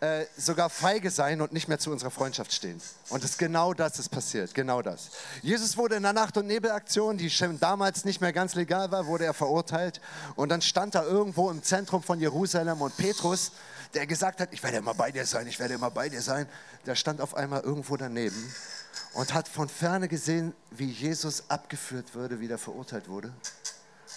äh, 0.02 0.25
sogar 0.38 0.70
feige 0.70 1.10
sein 1.10 1.42
und 1.42 1.54
nicht 1.54 1.68
mehr 1.68 1.80
zu 1.80 1.92
unserer 1.92 2.12
Freundschaft 2.12 2.52
stehen. 2.54 2.82
Und 3.10 3.24
das 3.24 3.38
genau 3.38 3.74
das 3.74 3.98
ist 3.98 4.10
passiert, 4.10 4.54
genau 4.54 4.82
das. 4.82 5.10
Jesus 5.42 5.78
wurde 5.78 5.96
in 5.96 6.04
der 6.04 6.14
Nacht- 6.14 6.38
und 6.38 6.48
Nebelaktion, 6.48 7.18
die 7.18 7.32
damals 7.60 8.04
nicht 8.04 8.20
mehr 8.20 8.34
ganz 8.34 8.56
legal 8.56 8.92
war, 8.92 9.06
wurde 9.08 9.25
er 9.25 9.34
verurteilt. 9.34 10.02
Und 10.36 10.50
dann 10.50 10.62
stand 10.62 10.96
er 10.96 11.06
irgendwo 11.06 11.50
im 11.50 11.64
Zentrum 11.64 12.04
von 12.04 12.20
Jerusalem 12.20 12.82
und 12.82 12.96
Petrus, 12.98 13.54
der 13.94 14.06
gesagt 14.06 14.42
hat, 14.42 14.50
ich 14.52 14.62
werde 14.64 14.78
immer 14.78 14.94
bei 14.94 15.12
dir 15.12 15.25
sein, 15.25 15.48
ich 15.48 15.60
werde 15.60 15.75
immer 15.75 15.92
bei 15.92 16.10
dir 16.10 16.22
sein, 16.22 16.48
der 16.86 16.96
stand 16.96 17.22
auf 17.22 17.36
einmal 17.36 17.62
irgendwo 17.62 17.96
daneben 17.96 18.54
und 19.14 19.34
hat 19.34 19.48
von 19.48 19.70
ferne 19.70 20.08
gesehen, 20.08 20.54
wie 20.72 20.92
Jesus 20.92 21.50
abgeführt 21.50 22.14
wurde, 22.16 22.40
wie 22.42 22.50
er 22.50 22.58
verurteilt 22.58 23.08
wurde. 23.08 23.34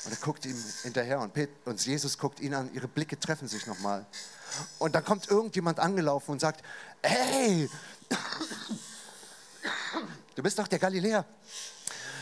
Und 0.08 0.14
er 0.14 0.24
guckt 0.24 0.46
ihm 0.46 0.56
hinterher 0.82 1.20
und, 1.20 1.34
Pet 1.34 1.50
und 1.66 1.84
Jesus 1.84 2.16
guckt 2.16 2.40
ihn 2.40 2.54
an, 2.54 2.72
ihre 2.72 2.88
Blicke 2.88 3.20
treffen 3.20 3.46
sich 3.46 3.66
nochmal. 3.66 4.06
Und 4.78 4.94
dann 4.94 5.04
kommt 5.04 5.28
irgendjemand 5.28 5.78
angelaufen 5.78 6.32
und 6.32 6.40
sagt, 6.40 6.64
hey, 7.02 7.68
du 10.34 10.42
bist 10.42 10.58
doch 10.58 10.66
der 10.66 10.78
Galiläer. 10.78 11.26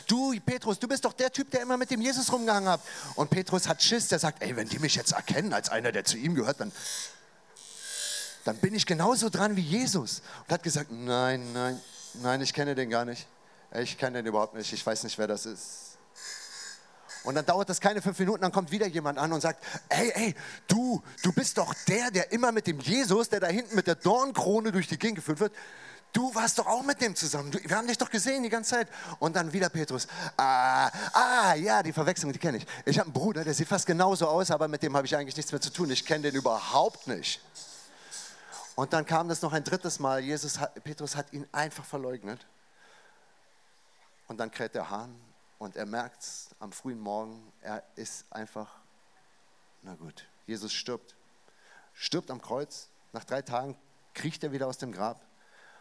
Du, 0.09 0.35
Petrus, 0.40 0.78
du 0.78 0.88
bist 0.88 1.05
doch 1.05 1.12
der 1.12 1.33
Typ, 1.33 1.50
der 1.50 1.62
immer 1.62 1.76
mit 1.76 1.90
dem 1.90 2.00
Jesus 2.00 2.33
rumgehangen 2.33 2.69
hat. 2.69 2.81
Und 3.14 3.31
Petrus 3.31 3.69
hat 3.69 3.83
Schiss, 3.83 4.09
der 4.09 4.19
sagt, 4.19 4.43
ey, 4.43 4.57
wenn 4.57 4.69
die 4.69 4.81
mich 4.81 4.97
jetzt 4.97 5.12
erkennen 5.12 5.52
als 5.52 5.69
einer, 5.69 5.93
der 5.93 6.05
zu 6.05 6.16
ihm 6.16 6.35
gehört, 6.35 6.61
dann, 6.61 6.73
dann 8.45 8.57
bin 8.59 8.75
ich 8.75 8.87
genauso 8.87 9.31
dran 9.31 9.57
wie 9.57 9.62
Jesus. 9.62 10.23
Und 10.47 10.52
hat 10.52 10.62
gesagt, 10.62 10.90
nein, 10.90 11.52
nein, 11.52 11.81
Nein, 12.23 12.40
ich 12.40 12.52
kenne 12.52 12.75
den 12.75 12.90
gar 12.90 13.05
nicht. 13.05 13.26
Ich 13.75 13.99
kenne 13.99 14.19
den 14.19 14.26
überhaupt 14.26 14.55
nicht. 14.55 14.73
Ich 14.73 14.85
weiß 14.85 15.05
nicht, 15.05 15.19
wer 15.19 15.26
das 15.26 15.45
ist. 15.47 15.86
Und 17.26 17.35
dann 17.35 17.45
dauert 17.45 17.68
das 17.68 17.80
keine 17.80 18.00
fünf 18.00 18.16
Minuten, 18.21 18.42
dann 18.42 18.52
kommt 18.52 18.71
wieder 18.71 18.87
jemand 18.87 19.18
an 19.18 19.33
und 19.33 19.40
sagt, 19.40 19.62
hey, 19.90 20.12
hey, 20.14 20.35
du, 20.68 21.02
du 21.25 21.33
bist 21.33 21.59
doch 21.59 21.75
der, 21.88 22.12
der 22.12 22.30
immer 22.30 22.52
mit 22.52 22.68
dem 22.68 22.78
Jesus, 22.78 23.28
der 23.28 23.40
da 23.40 23.49
hinten 23.49 23.75
mit 23.75 23.88
der 23.88 23.97
Dornkrone 23.97 24.71
durch 24.71 24.87
die 24.87 24.97
Gegend 24.97 25.16
geführt 25.16 25.40
wird, 25.40 25.52
du 26.12 26.33
warst 26.37 26.61
doch 26.61 26.68
auch 26.68 26.85
mit 26.85 27.00
dem 27.00 27.16
zusammen. 27.16 27.50
Du, 27.50 27.59
wir 27.61 27.76
haben 27.76 27.88
dich 27.88 27.99
doch 27.99 28.11
gesehen 28.11 28.45
die 28.45 28.49
ganze 28.49 28.76
Zeit. 28.76 28.88
Und 29.18 29.35
dann 29.35 29.52
wieder 29.52 29.68
Petrus. 29.68 30.06
Ah, 30.37 30.87
ah 31.12 31.54
ja, 31.56 31.83
die 31.83 31.92
Verwechslung, 31.92 32.33
die 32.33 32.38
kenne 32.38 32.59
ich. 32.59 32.66
Ich 32.85 32.97
habe 32.97 33.06
einen 33.06 33.12
Bruder, 33.12 33.42
der 33.42 33.54
sieht 33.54 33.66
fast 33.66 33.87
genauso 33.87 34.28
aus, 34.28 34.52
aber 34.52 34.68
mit 34.68 34.85
dem 34.85 34.97
habe 34.97 35.04
ich 35.04 35.16
eigentlich 35.16 35.37
nichts 35.37 35.50
mehr 35.50 35.61
zu 35.61 35.73
tun. 35.73 35.90
Ich 35.90 36.06
kenne 36.06 36.30
den 36.30 36.37
überhaupt 36.37 37.09
nicht. 37.09 37.40
Und 38.76 38.92
dann 38.92 39.04
kam 39.04 39.28
das 39.28 39.42
noch 39.42 39.52
ein 39.52 39.64
drittes 39.64 39.99
Mal. 39.99 40.21
Jesus, 40.21 40.61
Petrus 40.85 41.16
hat 41.16 41.33
ihn 41.33 41.45
einfach 41.50 41.85
verleugnet. 41.85 42.47
Und 44.28 44.38
dann 44.38 44.52
kräht 44.52 44.76
der 44.76 44.90
Hahn 44.90 45.25
und 45.59 45.77
er 45.77 45.87
merkt 45.87 46.23
es 46.23 46.51
am 46.59 46.73
frühen 46.73 47.01
Morgen, 47.01 47.53
er 47.61 47.83
ist 47.95 48.25
einfach, 48.31 48.81
na 49.83 49.95
gut, 49.95 50.27
Jesus 50.47 50.73
stirbt. 50.73 51.15
Stirbt 51.93 52.31
am 52.31 52.43
Kreuz. 52.43 52.89
Nach 53.13 53.25
drei 53.25 53.43
Tagen 53.43 53.77
kriecht 54.13 54.45
er 54.45 54.53
wieder 54.53 54.67
aus 54.67 54.79
dem 54.79 54.93
Grab 54.93 55.27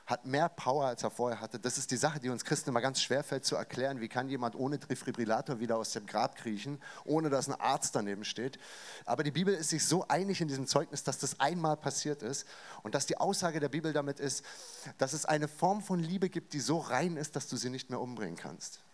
hat 0.05 0.25
mehr 0.25 0.49
Power, 0.49 0.85
als 0.85 1.03
er 1.03 1.09
vorher 1.09 1.41
hatte. 1.41 1.59
Das 1.59 1.77
ist 1.77 1.89
die 1.89 1.97
Sache, 1.97 2.19
die 2.19 2.29
uns 2.29 2.45
Christen 2.45 2.69
immer 2.69 2.81
ganz 2.81 3.01
schwer 3.01 3.23
fällt 3.23 3.43
zu 3.43 3.55
erklären. 3.55 4.01
Wie 4.01 4.07
kann 4.07 4.29
jemand 4.29 4.55
ohne 4.55 4.77
Defibrillator 4.77 5.59
wieder 5.59 5.77
aus 5.77 5.93
dem 5.93 6.05
Grab 6.05 6.35
kriechen, 6.35 6.79
ohne 7.05 7.29
dass 7.29 7.47
ein 7.47 7.59
Arzt 7.59 7.95
daneben 7.95 8.23
steht? 8.23 8.59
Aber 9.05 9.23
die 9.23 9.31
Bibel 9.31 9.53
ist 9.53 9.69
sich 9.69 9.85
so 9.85 10.07
einig 10.07 10.41
in 10.41 10.47
diesem 10.47 10.67
Zeugnis, 10.67 11.03
dass 11.03 11.17
das 11.17 11.39
einmal 11.39 11.75
passiert 11.75 12.21
ist 12.21 12.45
und 12.83 12.93
dass 12.93 13.07
die 13.07 13.17
Aussage 13.17 13.59
der 13.59 13.69
Bibel 13.69 13.93
damit 13.93 14.19
ist, 14.19 14.45
dass 14.99 15.13
es 15.13 15.25
eine 15.25 15.47
Form 15.47 15.81
von 15.81 15.99
Liebe 15.99 16.29
gibt, 16.29 16.53
die 16.53 16.59
so 16.59 16.77
rein 16.77 17.17
ist, 17.17 17.35
dass 17.35 17.47
du 17.47 17.57
sie 17.57 17.69
nicht 17.69 17.89
mehr 17.89 17.99
umbringen 17.99 18.37
kannst 18.37 18.84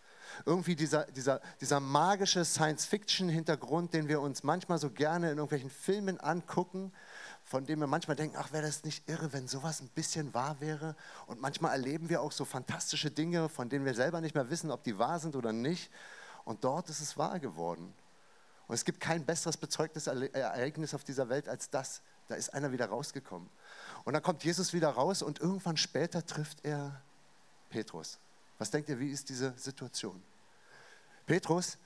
irgendwie 0.44 0.76
dieser, 0.76 1.04
dieser, 1.06 1.40
dieser 1.60 1.80
magische 1.80 2.44
Science-Fiction-Hintergrund, 2.44 3.94
den 3.94 4.08
wir 4.08 4.20
uns 4.20 4.42
manchmal 4.42 4.78
so 4.78 4.90
gerne 4.90 5.30
in 5.30 5.38
irgendwelchen 5.38 5.70
Filmen 5.70 6.20
angucken, 6.20 6.92
von 7.44 7.66
dem 7.66 7.80
wir 7.80 7.86
manchmal 7.86 8.16
denken, 8.16 8.36
ach, 8.38 8.52
wäre 8.52 8.66
das 8.66 8.84
nicht 8.84 9.08
irre, 9.08 9.32
wenn 9.32 9.48
sowas 9.48 9.80
ein 9.80 9.88
bisschen 9.88 10.32
wahr 10.32 10.56
wäre. 10.60 10.96
Und 11.26 11.40
manchmal 11.40 11.72
erleben 11.72 12.08
wir 12.08 12.22
auch 12.22 12.32
so 12.32 12.44
fantastische 12.44 13.10
Dinge, 13.10 13.48
von 13.48 13.68
denen 13.68 13.84
wir 13.84 13.94
selber 13.94 14.20
nicht 14.20 14.34
mehr 14.34 14.48
wissen, 14.50 14.70
ob 14.70 14.84
die 14.84 14.98
wahr 14.98 15.18
sind 15.18 15.36
oder 15.36 15.52
nicht. 15.52 15.90
Und 16.44 16.64
dort 16.64 16.88
ist 16.88 17.00
es 17.00 17.16
wahr 17.16 17.38
geworden. 17.40 17.92
Und 18.68 18.74
es 18.74 18.84
gibt 18.84 19.00
kein 19.00 19.24
besseres 19.24 19.56
bezeugtes 19.56 20.06
Ereignis 20.06 20.94
auf 20.94 21.04
dieser 21.04 21.28
Welt 21.28 21.48
als 21.48 21.68
das. 21.68 22.02
Da 22.28 22.36
ist 22.36 22.54
einer 22.54 22.72
wieder 22.72 22.86
rausgekommen. 22.86 23.50
Und 24.04 24.14
dann 24.14 24.22
kommt 24.22 24.44
Jesus 24.44 24.72
wieder 24.72 24.88
raus 24.88 25.22
und 25.22 25.40
irgendwann 25.40 25.76
später 25.76 26.24
trifft 26.24 26.64
er 26.64 27.02
Petrus. 27.68 28.18
Was 28.62 28.70
denkt 28.70 28.88
ihr, 28.90 29.00
wie 29.00 29.10
ist 29.10 29.28
diese 29.28 29.52
Situation? 29.56 30.22
Petrus 31.26 31.78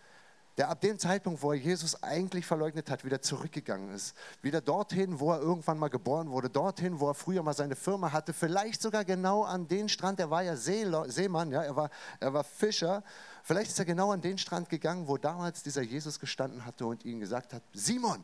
der 0.58 0.68
ab 0.68 0.80
dem 0.82 0.98
Zeitpunkt, 0.98 1.42
wo 1.42 1.52
er 1.52 1.58
Jesus 1.58 2.02
eigentlich 2.02 2.44
verleugnet 2.46 2.90
hat, 2.90 3.02
wieder 3.02 3.22
zurückgegangen 3.22 3.94
ist. 3.94 4.14
Wieder 4.42 4.60
dorthin, 4.60 5.18
wo 5.20 5.32
er 5.32 5.40
irgendwann 5.40 5.78
mal 5.78 5.88
geboren 5.88 6.30
wurde, 6.30 6.50
dorthin, 6.50 7.00
wo 7.00 7.08
er 7.08 7.14
früher 7.14 7.42
mal 7.42 7.54
seine 7.54 7.76
Firma 7.76 8.12
hatte, 8.12 8.34
vielleicht 8.34 8.82
sogar 8.82 9.06
genau 9.06 9.42
an 9.42 9.68
den 9.68 9.88
Strand, 9.88 10.20
er 10.20 10.30
war 10.30 10.42
ja 10.42 10.54
Seemann, 10.54 11.50
ja, 11.50 11.62
er, 11.62 11.76
war, 11.76 11.90
er 12.20 12.34
war 12.34 12.44
Fischer, 12.44 13.02
vielleicht 13.42 13.70
ist 13.70 13.78
er 13.78 13.86
genau 13.86 14.12
an 14.12 14.20
den 14.20 14.36
Strand 14.36 14.68
gegangen, 14.68 15.08
wo 15.08 15.16
damals 15.16 15.62
dieser 15.62 15.82
Jesus 15.82 16.20
gestanden 16.20 16.66
hatte 16.66 16.84
und 16.84 17.06
ihm 17.06 17.20
gesagt 17.20 17.54
hat, 17.54 17.62
Simon, 17.72 18.22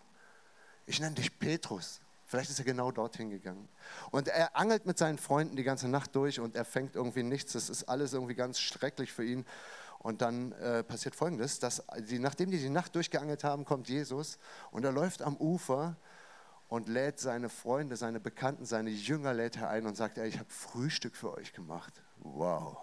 ich 0.84 1.00
nenne 1.00 1.14
dich 1.14 1.38
Petrus. 1.38 2.01
Vielleicht 2.32 2.48
ist 2.48 2.60
er 2.60 2.64
genau 2.64 2.90
dorthin 2.90 3.28
gegangen. 3.28 3.68
Und 4.10 4.26
er 4.26 4.56
angelt 4.56 4.86
mit 4.86 4.96
seinen 4.96 5.18
Freunden 5.18 5.54
die 5.54 5.64
ganze 5.64 5.86
Nacht 5.86 6.16
durch 6.16 6.40
und 6.40 6.56
er 6.56 6.64
fängt 6.64 6.96
irgendwie 6.96 7.22
nichts. 7.22 7.52
Das 7.52 7.68
ist 7.68 7.90
alles 7.90 8.14
irgendwie 8.14 8.34
ganz 8.34 8.58
schrecklich 8.58 9.12
für 9.12 9.22
ihn. 9.22 9.44
Und 9.98 10.22
dann 10.22 10.52
äh, 10.52 10.82
passiert 10.82 11.14
Folgendes, 11.14 11.58
dass 11.58 11.82
die, 12.08 12.18
nachdem 12.18 12.50
die 12.50 12.56
die 12.56 12.70
Nacht 12.70 12.94
durchgeangelt 12.94 13.44
haben, 13.44 13.66
kommt 13.66 13.90
Jesus 13.90 14.38
und 14.70 14.82
er 14.82 14.92
läuft 14.92 15.20
am 15.20 15.36
Ufer 15.36 15.94
und 16.68 16.88
lädt 16.88 17.20
seine 17.20 17.50
Freunde, 17.50 17.96
seine 17.98 18.18
Bekannten, 18.18 18.64
seine 18.64 18.88
Jünger 18.88 19.34
lädt 19.34 19.58
er 19.58 19.68
ein 19.68 19.84
und 19.84 19.98
sagt, 19.98 20.16
ey, 20.16 20.26
ich 20.26 20.38
habe 20.38 20.48
Frühstück 20.48 21.16
für 21.16 21.34
euch 21.34 21.52
gemacht. 21.52 22.02
Wow. 22.20 22.78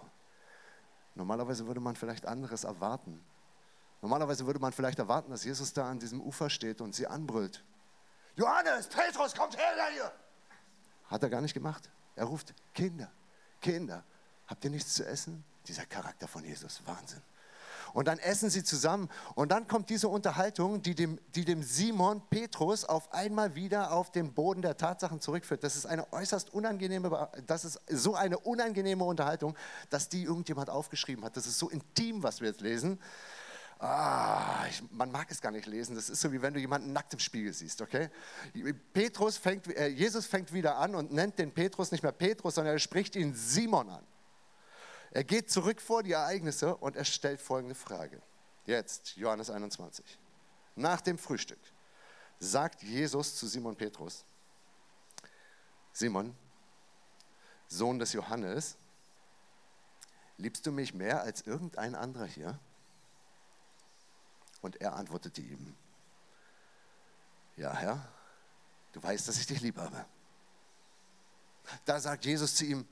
Normalerweise 1.16 1.66
würde 1.66 1.80
man 1.80 1.96
vielleicht 1.96 2.24
anderes 2.24 2.62
erwarten. 2.62 3.20
Normalerweise 4.00 4.46
würde 4.46 4.60
man 4.60 4.70
vielleicht 4.70 5.00
erwarten, 5.00 5.32
dass 5.32 5.42
Jesus 5.42 5.72
da 5.72 5.90
an 5.90 5.98
diesem 5.98 6.20
Ufer 6.20 6.50
steht 6.50 6.80
und 6.80 6.94
sie 6.94 7.08
anbrüllt. 7.08 7.64
Johannes, 8.40 8.86
Petrus, 8.86 9.34
kommt 9.34 9.54
her 9.54 9.74
hier. 9.92 10.10
Hat 11.08 11.22
er 11.22 11.28
gar 11.28 11.42
nicht 11.42 11.52
gemacht. 11.52 11.90
Er 12.16 12.24
ruft, 12.24 12.54
Kinder, 12.72 13.12
Kinder, 13.60 14.02
habt 14.46 14.64
ihr 14.64 14.70
nichts 14.70 14.94
zu 14.94 15.06
essen? 15.06 15.44
Dieser 15.68 15.84
Charakter 15.84 16.26
von 16.26 16.42
Jesus, 16.42 16.80
Wahnsinn. 16.86 17.20
Und 17.92 18.08
dann 18.08 18.18
essen 18.18 18.48
sie 18.48 18.64
zusammen 18.64 19.10
und 19.34 19.50
dann 19.50 19.66
kommt 19.66 19.90
diese 19.90 20.08
Unterhaltung, 20.08 20.80
die 20.80 20.94
dem, 20.94 21.18
die 21.34 21.44
dem 21.44 21.62
Simon 21.62 22.22
Petrus 22.30 22.84
auf 22.84 23.12
einmal 23.12 23.56
wieder 23.56 23.92
auf 23.92 24.10
den 24.10 24.32
Boden 24.32 24.62
der 24.62 24.76
Tatsachen 24.76 25.20
zurückführt. 25.20 25.62
Das 25.62 25.76
ist 25.76 25.86
eine 25.86 26.10
äußerst 26.12 26.54
unangenehme, 26.54 27.28
das 27.46 27.64
ist 27.64 27.80
so 27.88 28.14
eine 28.14 28.38
unangenehme 28.38 29.04
Unterhaltung, 29.04 29.56
dass 29.90 30.08
die 30.08 30.22
irgendjemand 30.22 30.70
aufgeschrieben 30.70 31.24
hat. 31.24 31.36
Das 31.36 31.46
ist 31.46 31.58
so 31.58 31.68
intim, 31.68 32.22
was 32.22 32.40
wir 32.40 32.48
jetzt 32.48 32.60
lesen. 32.60 33.00
Ah, 33.82 34.66
ich, 34.68 34.82
man 34.92 35.10
mag 35.10 35.30
es 35.30 35.40
gar 35.40 35.50
nicht 35.50 35.66
lesen. 35.66 35.94
Das 35.94 36.10
ist 36.10 36.20
so, 36.20 36.30
wie 36.32 36.42
wenn 36.42 36.52
du 36.52 36.60
jemanden 36.60 36.92
nackt 36.92 37.14
im 37.14 37.18
Spiegel 37.18 37.50
siehst, 37.54 37.80
okay? 37.80 38.10
Petrus 38.92 39.38
fängt, 39.38 39.74
äh, 39.74 39.86
Jesus 39.86 40.26
fängt 40.26 40.52
wieder 40.52 40.76
an 40.76 40.94
und 40.94 41.12
nennt 41.12 41.38
den 41.38 41.50
Petrus 41.50 41.90
nicht 41.90 42.02
mehr 42.02 42.12
Petrus, 42.12 42.56
sondern 42.56 42.74
er 42.74 42.78
spricht 42.78 43.16
ihn 43.16 43.34
Simon 43.34 43.88
an. 43.88 44.06
Er 45.12 45.24
geht 45.24 45.50
zurück 45.50 45.80
vor 45.80 46.02
die 46.02 46.12
Ereignisse 46.12 46.76
und 46.76 46.94
er 46.94 47.06
stellt 47.06 47.40
folgende 47.40 47.74
Frage. 47.74 48.20
Jetzt, 48.66 49.16
Johannes 49.16 49.48
21. 49.48 50.04
Nach 50.76 51.00
dem 51.00 51.16
Frühstück 51.16 51.58
sagt 52.38 52.82
Jesus 52.82 53.34
zu 53.34 53.46
Simon 53.46 53.76
Petrus, 53.76 54.26
Simon, 55.92 56.36
Sohn 57.66 57.98
des 57.98 58.12
Johannes, 58.12 58.76
liebst 60.36 60.66
du 60.66 60.70
mich 60.70 60.92
mehr 60.92 61.22
als 61.22 61.46
irgendein 61.46 61.94
anderer 61.94 62.26
hier? 62.26 62.58
Und 64.60 64.80
er 64.80 64.94
antwortete 64.94 65.40
ihm, 65.40 65.74
ja 67.56 67.74
Herr, 67.74 68.06
du 68.92 69.02
weißt, 69.02 69.28
dass 69.28 69.38
ich 69.38 69.46
dich 69.46 69.60
lieb 69.60 69.76
habe. 69.78 70.04
Da 71.84 72.00
sagt 72.00 72.24
Jesus 72.24 72.54
zu 72.54 72.64
ihm, 72.64 72.86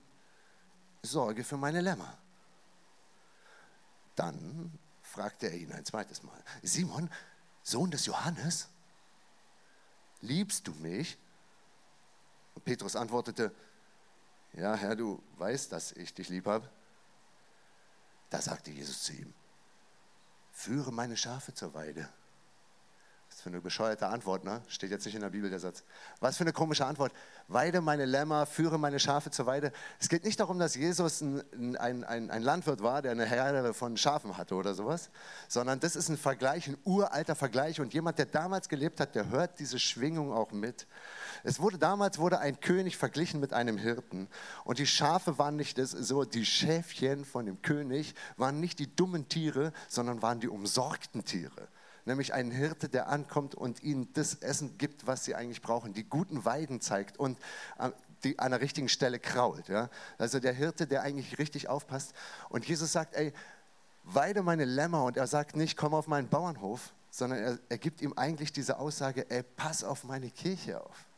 sorge 1.03 1.45
für 1.45 1.57
meine 1.57 1.81
Lämmer. 1.81 2.17
Dann 4.15 4.79
fragte 5.03 5.47
er 5.47 5.55
ihn 5.55 5.73
ein 5.73 5.85
zweites 5.85 6.23
Mal, 6.23 6.43
Simon, 6.63 7.11
Sohn 7.63 7.91
des 7.91 8.07
Johannes, 8.07 8.69
liebst 10.21 10.67
du 10.67 10.73
mich? 10.75 11.19
Und 12.55 12.65
Petrus 12.65 12.97
antwortete, 12.97 13.55
ja 14.55 14.75
Herr, 14.75 14.97
du 14.97 15.23
weißt, 15.37 15.71
dass 15.73 15.93
ich 15.93 16.15
dich 16.15 16.29
lieb 16.29 16.47
habe. 16.47 16.69
Da 18.31 18.43
sagte 18.43 18.71
Jesus 18.71 19.03
zu 19.03 19.13
ihm, 19.13 19.33
führe 20.59 20.93
meine 20.93 21.17
Schafe 21.17 21.55
zur 21.55 21.73
Weide. 21.75 22.09
Für 23.49 23.53
eine 23.55 23.63
bescheuerte 23.63 24.09
Antwort, 24.09 24.45
ne? 24.45 24.61
Steht 24.69 24.91
jetzt 24.91 25.07
nicht 25.07 25.15
in 25.15 25.23
der 25.23 25.31
Bibel 25.31 25.49
der 25.49 25.59
Satz. 25.59 25.83
Was 26.21 26.37
für 26.37 26.45
eine 26.45 26.53
komische 26.53 26.85
Antwort. 26.85 27.15
Weide 27.47 27.81
meine 27.81 28.05
Lämmer, 28.05 28.45
führe 28.45 28.79
meine 28.79 29.01
Schafe 29.01 29.31
zur 29.31 29.47
Weide. 29.47 29.73
Es 29.99 30.11
geht 30.11 30.25
nicht 30.25 30.39
darum, 30.39 30.59
dass 30.59 30.75
Jesus 30.75 31.23
ein, 31.23 31.75
ein, 31.79 32.05
ein, 32.05 32.31
ein 32.31 32.43
Landwirt 32.43 32.83
war, 32.83 33.01
der 33.01 33.13
eine 33.13 33.25
Herde 33.25 33.73
von 33.73 33.97
Schafen 33.97 34.37
hatte 34.37 34.55
oder 34.55 34.75
sowas, 34.75 35.09
sondern 35.49 35.81
das 35.81 35.97
ist 35.97 36.11
ein 36.11 36.19
Vergleich, 36.19 36.69
ein 36.69 36.77
uralter 36.85 37.35
Vergleich. 37.35 37.81
Und 37.81 37.95
jemand, 37.95 38.19
der 38.19 38.27
damals 38.27 38.69
gelebt 38.69 39.01
hat, 39.01 39.15
der 39.15 39.31
hört 39.31 39.59
diese 39.61 39.79
Schwingung 39.79 40.31
auch 40.31 40.53
mit. 40.53 40.87
Es 41.43 41.59
wurde 41.59 41.79
damals 41.79 42.19
wurde 42.19 42.41
ein 42.41 42.61
König 42.61 42.99
verglichen 42.99 43.41
mit 43.41 43.55
einem 43.55 43.79
Hirten 43.79 44.29
und 44.65 44.79
die 44.79 44.87
Schafe 44.87 45.39
waren 45.39 45.57
nicht 45.57 45.79
das, 45.79 45.93
so 45.93 46.25
die 46.25 46.45
Schäfchen 46.45 47.25
von 47.25 47.47
dem 47.47 47.63
König 47.63 48.15
waren 48.37 48.61
nicht 48.61 48.79
die 48.79 48.95
dummen 48.95 49.31
Tiere, 49.31 49.73
sondern 49.89 50.21
waren 50.21 50.39
die 50.39 50.49
umsorgten 50.49 51.25
Tiere. 51.25 51.69
Nämlich 52.09 52.33
ein 52.33 52.51
Hirte, 52.51 52.89
der 52.89 53.09
ankommt 53.09 53.55
und 53.55 53.83
ihnen 53.83 54.13
das 54.15 54.35
Essen 54.35 54.79
gibt, 54.79 55.07
was 55.07 55.25
sie 55.25 55.35
eigentlich 55.35 55.63
brauchen, 55.63 55.93
die 55.93 56.05
guten 56.05 56.45
Weiden 56.45 56.81
zeigt 56.81 57.19
und 57.19 57.39
die 58.25 58.39
an 58.39 58.51
der 58.51 58.61
richtigen 58.61 58.89
Stelle 58.89 59.19
krault. 59.19 59.69
Ja? 59.69 59.91
Also 60.17 60.41
der 60.41 60.55
Hirte, 60.55 60.87
der 60.87 61.03
eigentlich 61.03 61.39
richtig 61.39 61.69
aufpasst. 61.69 62.15
Und 62.49 62.67
Jesus 62.67 62.93
sagt, 62.93 63.15
ey, 63.15 63.33
weide 64.05 64.43
meine 64.43 64.65
Lämmer. 64.65 65.05
Und 65.05 65.17
er 65.19 65.27
sagt 65.27 65.55
nicht, 65.55 65.77
komm 65.77 65.95
auf 65.95 66.07
meinen 66.07 66.29
Bauernhof, 66.29 66.95
sondern 67.11 67.39
er, 67.39 67.59
er 67.69 67.79
gibt 67.79 68.01
ihm 68.01 68.15
eigentlich 68.15 68.53
diese 68.53 68.79
Aussage, 68.79 69.31
ey, 69.31 69.43
pass 69.43 69.85
auf 69.85 70.05
meine 70.05 70.31
Kirche 70.31 70.81
auf 70.81 71.09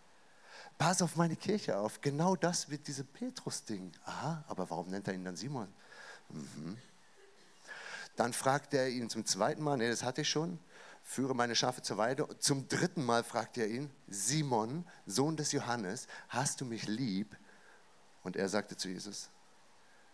pass 0.81 1.03
auf 1.03 1.15
meine 1.17 1.37
Kirche 1.37 1.77
auf. 1.77 2.01
Genau 2.01 2.37
das 2.37 2.71
wird 2.71 2.87
diese 2.87 3.05
Petrus-Ding. 3.05 3.93
Aha, 4.07 4.43
aber 4.49 4.71
warum 4.71 4.89
nennt 4.89 5.07
er 5.09 5.15
ihn 5.15 5.27
dann 5.27 5.37
Simon? 5.37 5.69
Mhm. 6.31 6.79
Dann 8.17 8.33
fragt 8.33 8.73
er 8.73 8.89
ihn 8.89 9.11
zum 9.11 9.27
zweiten 9.27 9.63
Mal, 9.63 9.77
nee, 9.77 9.91
das 9.91 10.03
hatte 10.03 10.23
ich 10.23 10.31
schon, 10.31 10.59
führe 11.11 11.35
meine 11.35 11.57
Schafe 11.57 11.83
zur 11.83 11.97
Weide. 11.97 12.29
Zum 12.39 12.69
dritten 12.69 13.05
Mal 13.05 13.25
fragt 13.25 13.59
er 13.59 13.67
ihn, 13.67 13.91
Simon, 14.07 14.87
Sohn 15.07 15.37
des 15.37 15.51
Johannes, 15.51 16.07
hast 16.29 16.61
du 16.61 16.65
mich 16.65 16.87
lieb? 16.87 17.37
Und 18.23 18.37
er 18.37 18.49
sagte 18.49 18.77
zu 18.77 18.89
Jesus, 18.89 19.29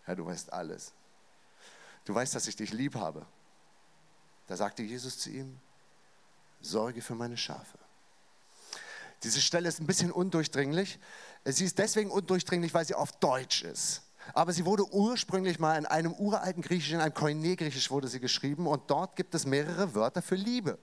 Herr, 0.04 0.16
du 0.16 0.24
weißt 0.24 0.54
alles. 0.54 0.94
Du 2.06 2.14
weißt, 2.14 2.34
dass 2.34 2.46
ich 2.46 2.56
dich 2.56 2.72
lieb 2.72 2.94
habe. 2.94 3.26
Da 4.46 4.56
sagte 4.56 4.82
Jesus 4.82 5.18
zu 5.18 5.28
ihm, 5.28 5.60
sorge 6.62 7.02
für 7.02 7.14
meine 7.14 7.36
Schafe. 7.36 7.78
Diese 9.22 9.42
Stelle 9.42 9.68
ist 9.68 9.80
ein 9.80 9.86
bisschen 9.86 10.10
undurchdringlich. 10.10 10.98
Sie 11.44 11.66
ist 11.66 11.76
deswegen 11.76 12.10
undurchdringlich, 12.10 12.72
weil 12.72 12.86
sie 12.86 12.94
auf 12.94 13.12
Deutsch 13.12 13.64
ist. 13.64 14.00
Aber 14.34 14.52
sie 14.52 14.64
wurde 14.64 14.84
ursprünglich 14.92 15.58
mal 15.58 15.78
in 15.78 15.86
einem 15.86 16.12
uralten 16.12 16.62
Griechisch, 16.62 16.92
in 16.92 17.00
einem 17.00 17.14
Koine-Griechisch 17.14 17.90
wurde 17.90 18.08
sie 18.08 18.20
geschrieben 18.20 18.66
und 18.66 18.90
dort 18.90 19.16
gibt 19.16 19.34
es 19.34 19.46
mehrere 19.46 19.94
Wörter 19.94 20.22
für 20.22 20.34
Liebe. 20.34 20.78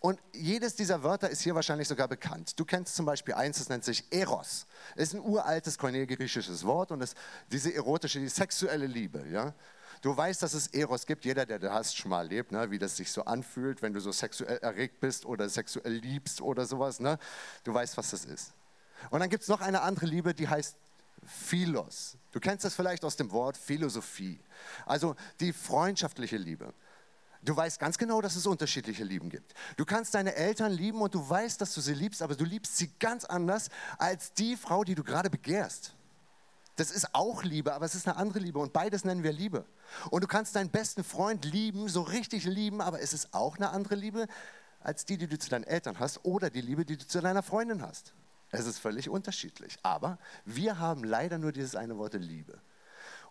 Und 0.00 0.20
jedes 0.32 0.74
dieser 0.74 1.02
Wörter 1.02 1.30
ist 1.30 1.40
hier 1.40 1.54
wahrscheinlich 1.54 1.88
sogar 1.88 2.08
bekannt. 2.08 2.58
Du 2.58 2.64
kennst 2.64 2.94
zum 2.94 3.06
Beispiel 3.06 3.34
eins, 3.34 3.58
das 3.58 3.68
nennt 3.68 3.84
sich 3.84 4.04
Eros. 4.12 4.66
Es 4.96 5.08
ist 5.08 5.14
ein 5.14 5.20
uraltes 5.20 5.78
koine-griechisches 5.78 6.64
Wort 6.64 6.90
und 6.90 7.02
es, 7.02 7.14
diese 7.50 7.72
erotische, 7.74 8.18
die 8.18 8.28
sexuelle 8.28 8.86
Liebe. 8.86 9.24
Ja? 9.30 9.54
Du 10.02 10.16
weißt, 10.16 10.42
dass 10.42 10.54
es 10.54 10.68
Eros 10.68 11.06
gibt. 11.06 11.24
Jeder, 11.24 11.46
der 11.46 11.58
das 11.58 11.94
schon 11.94 12.10
mal 12.10 12.22
erlebt, 12.22 12.52
ne? 12.52 12.70
wie 12.70 12.78
das 12.78 12.96
sich 12.96 13.10
so 13.10 13.24
anfühlt, 13.24 13.82
wenn 13.82 13.92
du 13.92 14.00
so 14.00 14.12
sexuell 14.12 14.58
erregt 14.58 15.00
bist 15.00 15.26
oder 15.26 15.48
sexuell 15.48 15.92
liebst 15.92 16.40
oder 16.40 16.66
sowas. 16.66 17.00
Ne? 17.00 17.18
Du 17.64 17.74
weißt, 17.74 17.96
was 17.96 18.10
das 18.10 18.24
ist. 18.24 18.52
Und 19.10 19.20
dann 19.20 19.30
gibt 19.30 19.42
es 19.42 19.48
noch 19.48 19.60
eine 19.60 19.82
andere 19.82 20.06
Liebe, 20.06 20.34
die 20.34 20.48
heißt 20.48 20.76
Philos. 21.28 22.16
Du 22.32 22.40
kennst 22.40 22.64
das 22.64 22.74
vielleicht 22.74 23.04
aus 23.04 23.16
dem 23.16 23.30
Wort 23.30 23.56
Philosophie. 23.56 24.40
Also 24.86 25.14
die 25.40 25.52
freundschaftliche 25.52 26.36
Liebe. 26.36 26.72
Du 27.42 27.56
weißt 27.56 27.78
ganz 27.78 27.98
genau, 27.98 28.20
dass 28.20 28.34
es 28.34 28.46
unterschiedliche 28.46 29.04
Lieben 29.04 29.30
gibt. 29.30 29.54
Du 29.76 29.84
kannst 29.84 30.14
deine 30.14 30.34
Eltern 30.34 30.72
lieben 30.72 31.00
und 31.00 31.14
du 31.14 31.28
weißt, 31.28 31.60
dass 31.60 31.72
du 31.72 31.80
sie 31.80 31.94
liebst, 31.94 32.20
aber 32.20 32.34
du 32.34 32.44
liebst 32.44 32.76
sie 32.76 32.90
ganz 32.98 33.24
anders 33.24 33.68
als 33.98 34.32
die 34.32 34.56
Frau, 34.56 34.82
die 34.82 34.94
du 34.94 35.04
gerade 35.04 35.30
begehrst. 35.30 35.94
Das 36.74 36.90
ist 36.90 37.14
auch 37.14 37.42
Liebe, 37.42 37.74
aber 37.74 37.86
es 37.86 37.94
ist 37.94 38.06
eine 38.06 38.16
andere 38.16 38.38
Liebe 38.38 38.58
und 38.58 38.72
beides 38.72 39.04
nennen 39.04 39.22
wir 39.22 39.32
Liebe. 39.32 39.64
Und 40.10 40.22
du 40.22 40.28
kannst 40.28 40.54
deinen 40.56 40.70
besten 40.70 41.02
Freund 41.02 41.44
lieben, 41.44 41.88
so 41.88 42.02
richtig 42.02 42.44
lieben, 42.44 42.80
aber 42.80 43.00
es 43.00 43.12
ist 43.12 43.34
auch 43.34 43.56
eine 43.56 43.70
andere 43.70 43.94
Liebe 43.94 44.26
als 44.80 45.04
die, 45.04 45.16
die 45.16 45.26
du 45.26 45.38
zu 45.38 45.50
deinen 45.50 45.64
Eltern 45.64 45.98
hast 45.98 46.24
oder 46.24 46.50
die 46.50 46.60
Liebe, 46.60 46.84
die 46.84 46.96
du 46.96 47.06
zu 47.06 47.20
deiner 47.20 47.42
Freundin 47.42 47.82
hast. 47.82 48.14
Es 48.50 48.66
ist 48.66 48.78
völlig 48.78 49.08
unterschiedlich. 49.08 49.78
Aber 49.82 50.18
wir 50.44 50.78
haben 50.78 51.04
leider 51.04 51.38
nur 51.38 51.52
dieses 51.52 51.76
eine 51.76 51.98
Wort 51.98 52.14
Liebe. 52.14 52.60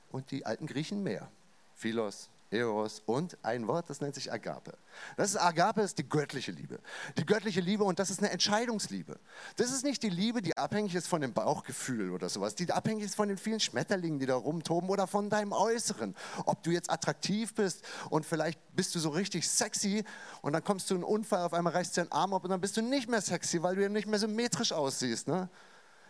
Und 0.09 0.31
die 0.31 0.45
alten 0.45 0.67
Griechen 0.67 1.03
mehr. 1.03 1.29
Philos, 1.75 2.29
Eros 2.49 3.01
und 3.05 3.37
ein 3.43 3.67
Wort, 3.67 3.89
das 3.89 4.01
nennt 4.01 4.15
sich 4.15 4.31
Agape. 4.31 4.77
Das 5.17 5.31
ist 5.31 5.37
Agape 5.37 5.81
ist 5.81 5.97
die 5.97 6.07
göttliche 6.07 6.51
Liebe. 6.51 6.79
Die 7.17 7.25
göttliche 7.25 7.59
Liebe 7.59 7.83
und 7.83 7.99
das 7.99 8.09
ist 8.09 8.19
eine 8.19 8.29
Entscheidungsliebe. 8.29 9.19
Das 9.57 9.71
ist 9.71 9.83
nicht 9.83 10.01
die 10.03 10.09
Liebe, 10.09 10.41
die 10.41 10.57
abhängig 10.57 10.95
ist 10.95 11.07
von 11.07 11.21
dem 11.21 11.33
Bauchgefühl 11.33 12.11
oder 12.11 12.29
sowas, 12.29 12.55
die 12.55 12.71
abhängig 12.71 13.03
ist 13.03 13.15
von 13.15 13.27
den 13.27 13.37
vielen 13.37 13.59
Schmetterlingen, 13.59 14.19
die 14.19 14.25
da 14.25 14.35
rumtoben 14.35 14.89
oder 14.89 15.07
von 15.07 15.29
deinem 15.29 15.51
Äußeren. 15.51 16.15
Ob 16.45 16.63
du 16.63 16.71
jetzt 16.71 16.89
attraktiv 16.89 17.53
bist 17.53 17.83
und 18.09 18.25
vielleicht 18.25 18.59
bist 18.75 18.95
du 18.95 18.99
so 18.99 19.09
richtig 19.09 19.49
sexy 19.49 20.03
und 20.41 20.53
dann 20.53 20.63
kommst 20.63 20.89
du 20.89 20.95
in 20.95 21.03
einen 21.03 21.11
Unfall, 21.11 21.43
auf 21.43 21.53
einmal 21.53 21.73
reißt 21.73 21.97
dir 21.97 22.01
ein 22.01 22.11
Arm 22.11 22.33
ab 22.33 22.43
und 22.43 22.49
dann 22.49 22.61
bist 22.61 22.77
du 22.77 22.81
nicht 22.81 23.09
mehr 23.09 23.21
sexy, 23.21 23.61
weil 23.61 23.75
du 23.75 23.81
ja 23.81 23.89
nicht 23.89 24.07
mehr 24.07 24.19
symmetrisch 24.19 24.71
aussiehst. 24.71 25.27
Ne? 25.27 25.49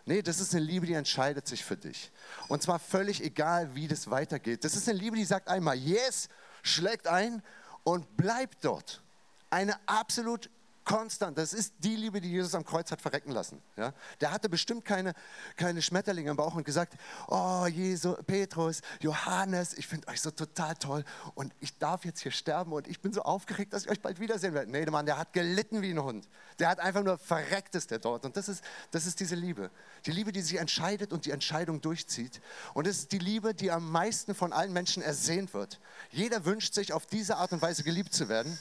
Nee, 0.07 0.21
das 0.21 0.39
ist 0.39 0.55
eine 0.55 0.63
Liebe, 0.63 0.85
die 0.85 0.93
entscheidet 0.93 1.45
sich 1.49 1.65
für 1.65 1.75
dich. 1.75 2.13
Und 2.47 2.63
zwar 2.63 2.79
völlig 2.79 3.21
egal, 3.21 3.75
wie 3.75 3.89
das 3.89 4.09
weitergeht. 4.09 4.63
Das 4.63 4.73
ist 4.73 4.87
eine 4.87 4.97
Liebe, 4.97 5.17
die 5.17 5.25
sagt 5.25 5.49
einmal 5.49 5.75
Yes, 5.75 6.29
schlägt 6.63 7.07
ein 7.07 7.43
und 7.83 8.15
bleibt 8.15 8.63
dort. 8.63 9.03
Eine 9.49 9.75
absolut 9.85 10.49
Konstant. 10.87 11.37
Das 11.37 11.53
ist 11.53 11.73
die 11.79 11.97
Liebe, 11.97 12.21
die 12.21 12.31
Jesus 12.31 12.55
am 12.55 12.63
Kreuz 12.63 12.89
hat 12.91 13.01
verrecken 13.01 13.31
lassen. 13.31 13.61
Ja? 13.75 13.93
Der 14.21 14.31
hatte 14.31 14.47
bestimmt 14.47 14.85
keine, 14.85 15.13
keine 15.57 15.81
Schmetterlinge 15.81 16.31
im 16.31 16.37
Bauch 16.37 16.55
und 16.55 16.63
gesagt, 16.63 16.93
oh 17.27 17.65
Jesus, 17.67 18.17
Petrus, 18.25 18.81
Johannes, 19.01 19.73
ich 19.77 19.85
finde 19.85 20.07
euch 20.07 20.21
so 20.21 20.31
total 20.31 20.75
toll 20.75 21.03
und 21.35 21.53
ich 21.59 21.77
darf 21.77 22.05
jetzt 22.05 22.21
hier 22.21 22.31
sterben 22.31 22.71
und 22.71 22.87
ich 22.87 23.01
bin 23.01 23.11
so 23.11 23.21
aufgeregt, 23.21 23.73
dass 23.73 23.83
ich 23.83 23.91
euch 23.91 24.01
bald 24.01 24.21
wiedersehen 24.21 24.53
werde. 24.53 24.71
Nee, 24.71 24.85
der 24.85 24.91
Mann, 24.91 25.05
der 25.05 25.17
hat 25.17 25.33
gelitten 25.33 25.81
wie 25.81 25.91
ein 25.91 26.01
Hund. 26.01 26.29
Der 26.57 26.69
hat 26.69 26.79
einfach 26.79 27.03
nur 27.03 27.17
verreckt 27.17 27.75
ist 27.75 27.91
der 27.91 27.99
dort. 27.99 28.23
Und 28.23 28.37
das 28.37 28.47
ist, 28.47 28.63
das 28.91 29.05
ist 29.05 29.19
diese 29.19 29.35
Liebe. 29.35 29.69
Die 30.05 30.11
Liebe, 30.11 30.31
die 30.31 30.41
sich 30.41 30.57
entscheidet 30.57 31.11
und 31.11 31.25
die 31.25 31.31
Entscheidung 31.31 31.81
durchzieht. 31.81 32.39
Und 32.73 32.87
es 32.87 32.99
ist 32.99 33.11
die 33.11 33.19
Liebe, 33.19 33.53
die 33.53 33.71
am 33.71 33.91
meisten 33.91 34.33
von 34.33 34.53
allen 34.53 34.71
Menschen 34.71 35.03
ersehnt 35.03 35.53
wird. 35.53 35.81
Jeder 36.11 36.45
wünscht 36.45 36.73
sich, 36.73 36.93
auf 36.93 37.05
diese 37.05 37.35
Art 37.35 37.51
und 37.51 37.61
Weise 37.61 37.83
geliebt 37.83 38.13
zu 38.13 38.29
werden 38.29 38.57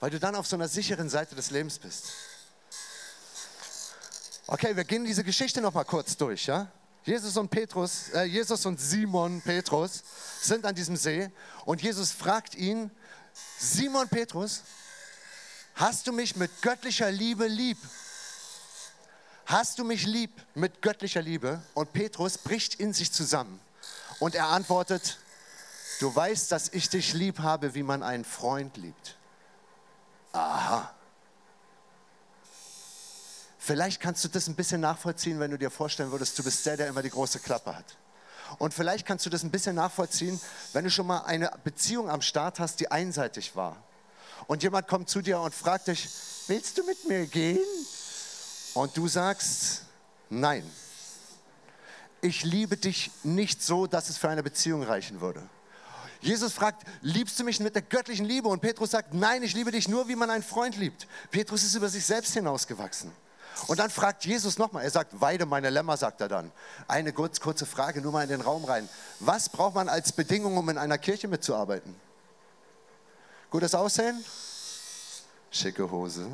weil 0.00 0.10
du 0.10 0.18
dann 0.18 0.34
auf 0.34 0.46
so 0.46 0.56
einer 0.56 0.68
sicheren 0.68 1.08
Seite 1.08 1.34
des 1.34 1.50
Lebens 1.50 1.78
bist. 1.78 2.12
Okay, 4.46 4.76
wir 4.76 4.84
gehen 4.84 5.04
diese 5.04 5.24
Geschichte 5.24 5.60
noch 5.60 5.74
mal 5.74 5.84
kurz 5.84 6.16
durch, 6.16 6.46
ja? 6.46 6.70
Jesus 7.04 7.36
und 7.36 7.50
Petrus, 7.50 8.08
äh, 8.10 8.24
Jesus 8.24 8.66
und 8.66 8.80
Simon 8.80 9.40
Petrus 9.40 10.02
sind 10.40 10.64
an 10.64 10.74
diesem 10.74 10.96
See 10.96 11.30
und 11.64 11.80
Jesus 11.82 12.12
fragt 12.12 12.54
ihn: 12.56 12.90
Simon 13.58 14.08
Petrus, 14.08 14.62
hast 15.76 16.06
du 16.06 16.12
mich 16.12 16.36
mit 16.36 16.62
göttlicher 16.62 17.10
Liebe 17.10 17.46
lieb? 17.46 17.78
Hast 19.46 19.78
du 19.78 19.84
mich 19.84 20.04
lieb 20.04 20.32
mit 20.54 20.82
göttlicher 20.82 21.22
Liebe? 21.22 21.62
Und 21.74 21.92
Petrus 21.92 22.38
bricht 22.38 22.74
in 22.74 22.92
sich 22.92 23.12
zusammen 23.12 23.60
und 24.18 24.34
er 24.34 24.48
antwortet: 24.48 25.18
Du 26.00 26.14
weißt, 26.14 26.50
dass 26.50 26.68
ich 26.68 26.88
dich 26.88 27.12
lieb 27.14 27.38
habe, 27.38 27.74
wie 27.74 27.84
man 27.84 28.02
einen 28.02 28.24
Freund 28.24 28.76
liebt. 28.76 29.15
Aha. 30.36 30.92
Vielleicht 33.58 34.00
kannst 34.00 34.22
du 34.22 34.28
das 34.28 34.46
ein 34.46 34.54
bisschen 34.54 34.80
nachvollziehen, 34.80 35.40
wenn 35.40 35.50
du 35.50 35.58
dir 35.58 35.70
vorstellen 35.70 36.12
würdest, 36.12 36.38
du 36.38 36.44
bist 36.44 36.64
der, 36.66 36.76
der 36.76 36.88
immer 36.88 37.02
die 37.02 37.10
große 37.10 37.40
Klappe 37.40 37.74
hat. 37.74 37.96
Und 38.58 38.74
vielleicht 38.74 39.06
kannst 39.06 39.26
du 39.26 39.30
das 39.30 39.42
ein 39.42 39.50
bisschen 39.50 39.74
nachvollziehen, 39.74 40.38
wenn 40.72 40.84
du 40.84 40.90
schon 40.90 41.06
mal 41.06 41.22
eine 41.22 41.50
Beziehung 41.64 42.08
am 42.08 42.22
Start 42.22 42.60
hast, 42.60 42.78
die 42.80 42.90
einseitig 42.90 43.56
war. 43.56 43.76
Und 44.46 44.62
jemand 44.62 44.86
kommt 44.86 45.08
zu 45.08 45.20
dir 45.20 45.40
und 45.40 45.54
fragt 45.54 45.88
dich, 45.88 46.08
willst 46.46 46.78
du 46.78 46.84
mit 46.84 47.08
mir 47.08 47.26
gehen? 47.26 47.58
Und 48.74 48.96
du 48.96 49.08
sagst, 49.08 49.82
nein. 50.28 50.70
Ich 52.20 52.44
liebe 52.44 52.76
dich 52.76 53.10
nicht 53.24 53.62
so, 53.62 53.86
dass 53.86 54.10
es 54.10 54.18
für 54.18 54.28
eine 54.28 54.42
Beziehung 54.42 54.82
reichen 54.82 55.20
würde. 55.20 55.42
Jesus 56.20 56.52
fragt, 56.52 56.86
liebst 57.02 57.38
du 57.38 57.44
mich 57.44 57.60
mit 57.60 57.74
der 57.74 57.82
göttlichen 57.82 58.26
Liebe? 58.26 58.48
Und 58.48 58.60
Petrus 58.60 58.90
sagt, 58.90 59.14
nein, 59.14 59.42
ich 59.42 59.54
liebe 59.54 59.70
dich 59.70 59.88
nur, 59.88 60.08
wie 60.08 60.16
man 60.16 60.30
einen 60.30 60.42
Freund 60.42 60.76
liebt. 60.76 61.06
Petrus 61.30 61.62
ist 61.62 61.74
über 61.74 61.88
sich 61.88 62.04
selbst 62.04 62.34
hinausgewachsen. 62.34 63.12
Und 63.68 63.78
dann 63.78 63.90
fragt 63.90 64.24
Jesus 64.26 64.58
nochmal, 64.58 64.84
er 64.84 64.90
sagt, 64.90 65.20
weide 65.20 65.46
meine 65.46 65.70
Lämmer, 65.70 65.96
sagt 65.96 66.20
er 66.20 66.28
dann. 66.28 66.52
Eine 66.88 67.12
kurz, 67.12 67.40
kurze 67.40 67.64
Frage, 67.64 68.02
nur 68.02 68.12
mal 68.12 68.22
in 68.22 68.28
den 68.28 68.40
Raum 68.42 68.64
rein. 68.64 68.88
Was 69.20 69.48
braucht 69.48 69.74
man 69.74 69.88
als 69.88 70.12
Bedingung, 70.12 70.56
um 70.56 70.68
in 70.68 70.78
einer 70.78 70.98
Kirche 70.98 71.26
mitzuarbeiten? 71.26 71.94
Gutes 73.50 73.74
Aussehen? 73.74 74.22
Schicke 75.50 75.90
Hose? 75.90 76.28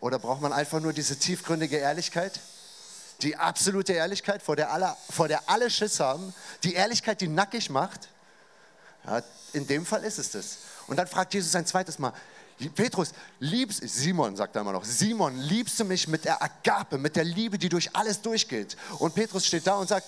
Oder 0.00 0.18
braucht 0.18 0.42
man 0.42 0.52
einfach 0.52 0.80
nur 0.80 0.92
diese 0.92 1.18
tiefgründige 1.18 1.76
Ehrlichkeit? 1.76 2.40
Die 3.22 3.36
absolute 3.36 3.92
Ehrlichkeit, 3.92 4.42
vor 4.42 4.56
der 4.56 4.72
alle, 4.72 4.96
vor 5.10 5.28
der 5.28 5.48
alle 5.48 5.70
Schiss 5.70 6.00
haben. 6.00 6.34
Die 6.64 6.74
Ehrlichkeit, 6.74 7.20
die 7.20 7.28
nackig 7.28 7.70
macht. 7.70 8.08
Ja, 9.04 9.22
in 9.52 9.66
dem 9.66 9.84
Fall 9.86 10.04
ist 10.04 10.18
es 10.18 10.30
das. 10.30 10.58
Und 10.86 10.96
dann 10.96 11.06
fragt 11.06 11.34
Jesus 11.34 11.54
ein 11.54 11.66
zweites 11.66 11.98
Mal, 11.98 12.12
Petrus, 12.74 13.12
liebst, 13.38 13.80
Simon 13.88 14.36
sagt 14.36 14.54
er 14.54 14.60
immer 14.60 14.72
noch, 14.72 14.84
Simon, 14.84 15.36
liebst 15.38 15.80
du 15.80 15.84
mich 15.84 16.06
mit 16.08 16.26
der 16.26 16.42
Agape, 16.42 16.98
mit 16.98 17.16
der 17.16 17.24
Liebe, 17.24 17.56
die 17.56 17.70
durch 17.70 17.94
alles 17.96 18.20
durchgeht? 18.20 18.76
Und 18.98 19.14
Petrus 19.14 19.46
steht 19.46 19.66
da 19.66 19.76
und 19.76 19.88
sagt, 19.88 20.06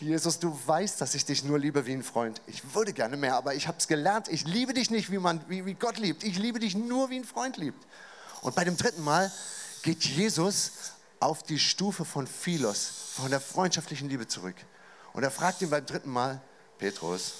Jesus, 0.00 0.38
du 0.38 0.58
weißt, 0.66 1.00
dass 1.00 1.14
ich 1.14 1.24
dich 1.24 1.44
nur 1.44 1.58
liebe 1.58 1.84
wie 1.84 1.92
ein 1.92 2.02
Freund. 2.02 2.40
Ich 2.46 2.74
würde 2.74 2.92
gerne 2.92 3.16
mehr, 3.16 3.34
aber 3.34 3.54
ich 3.54 3.66
habe 3.66 3.76
es 3.78 3.86
gelernt. 3.86 4.28
Ich 4.28 4.44
liebe 4.44 4.72
dich 4.72 4.90
nicht, 4.90 5.10
wie, 5.10 5.18
man, 5.18 5.40
wie, 5.48 5.66
wie 5.66 5.74
Gott 5.74 5.98
liebt. 5.98 6.24
Ich 6.24 6.38
liebe 6.38 6.58
dich 6.58 6.74
nur, 6.74 7.10
wie 7.10 7.16
ein 7.16 7.24
Freund 7.24 7.56
liebt. 7.56 7.84
Und 8.40 8.54
bei 8.54 8.64
dem 8.64 8.76
dritten 8.76 9.02
Mal 9.02 9.30
geht 9.82 10.04
Jesus 10.04 10.72
auf 11.20 11.42
die 11.42 11.58
Stufe 11.58 12.04
von 12.04 12.26
Philos, 12.26 13.12
von 13.14 13.30
der 13.30 13.40
freundschaftlichen 13.40 14.08
Liebe 14.08 14.26
zurück. 14.26 14.56
Und 15.12 15.22
er 15.22 15.30
fragt 15.30 15.60
ihn 15.60 15.70
beim 15.70 15.84
dritten 15.84 16.10
Mal, 16.10 16.40
Petrus, 16.78 17.34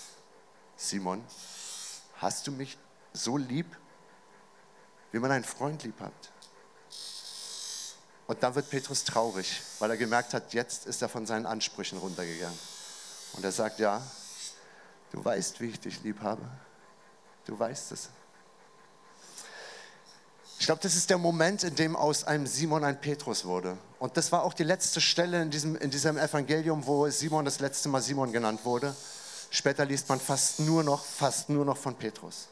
Simon, 0.77 1.25
hast 2.19 2.47
du 2.47 2.53
mich 2.53 2.77
so 3.13 3.39
lieb, 3.39 3.67
wie 5.13 5.19
man 5.19 5.33
einen 5.33 5.45
Freund 5.45 5.83
lieb 5.83 5.99
hat? 6.01 6.13
Und 8.27 8.43
dann 8.43 8.55
wird 8.55 8.71
Petrus 8.71 9.03
traurig, 9.05 9.61
weil 9.79 9.91
er 9.91 9.97
gemerkt 9.97 10.35
hat, 10.35 10.53
jetzt 10.53 10.87
ist 10.87 11.03
er 11.03 11.09
von 11.09 11.27
seinen 11.27 11.47
Ansprüchen 11.47 11.99
runtergegangen. 11.99 12.59
Und 13.33 13.45
er 13.45 13.51
sagt, 13.51 13.81
ja, 13.81 14.03
du 15.11 15.25
weißt, 15.25 15.61
wie 15.61 15.67
ich 15.67 15.81
dich 15.81 16.03
lieb 16.03 16.21
habe. 16.21 16.43
Du 17.47 17.59
weißt 17.59 17.93
es. 17.93 18.11
Ich 20.61 20.67
glaube, 20.67 20.83
das 20.83 20.95
ist 20.95 21.09
der 21.09 21.17
Moment, 21.17 21.65
in 21.65 21.75
dem 21.75 21.97
aus 21.97 22.25
einem 22.25 22.47
Simon 22.47 22.85
ein 22.85 23.01
Petrus 23.01 23.47
wurde. 23.47 23.79
Und 23.99 24.19
das 24.19 24.31
war 24.31 24.43
auch 24.43 24.53
die 24.53 24.63
letzte 24.63 25.01
Stelle 25.01 25.41
in 25.41 25.51
diesem, 25.51 25.75
in 25.75 25.91
diesem 25.91 26.19
Evangelium, 26.19 26.87
wo 26.87 27.09
Simon 27.09 27.47
das 27.47 27.61
letzte 27.61 27.89
Mal 27.89 28.03
Simon 28.03 28.31
genannt 28.31 28.63
wurde. 28.65 28.95
Später 29.49 29.87
liest 29.87 30.11
man 30.11 30.21
fast 30.21 30.61
nur 30.61 30.85
noch, 30.85 31.03
fast 31.03 31.49
nur 31.49 31.65
noch 31.65 31.79
von 31.79 31.95
Petrus. 31.95 32.49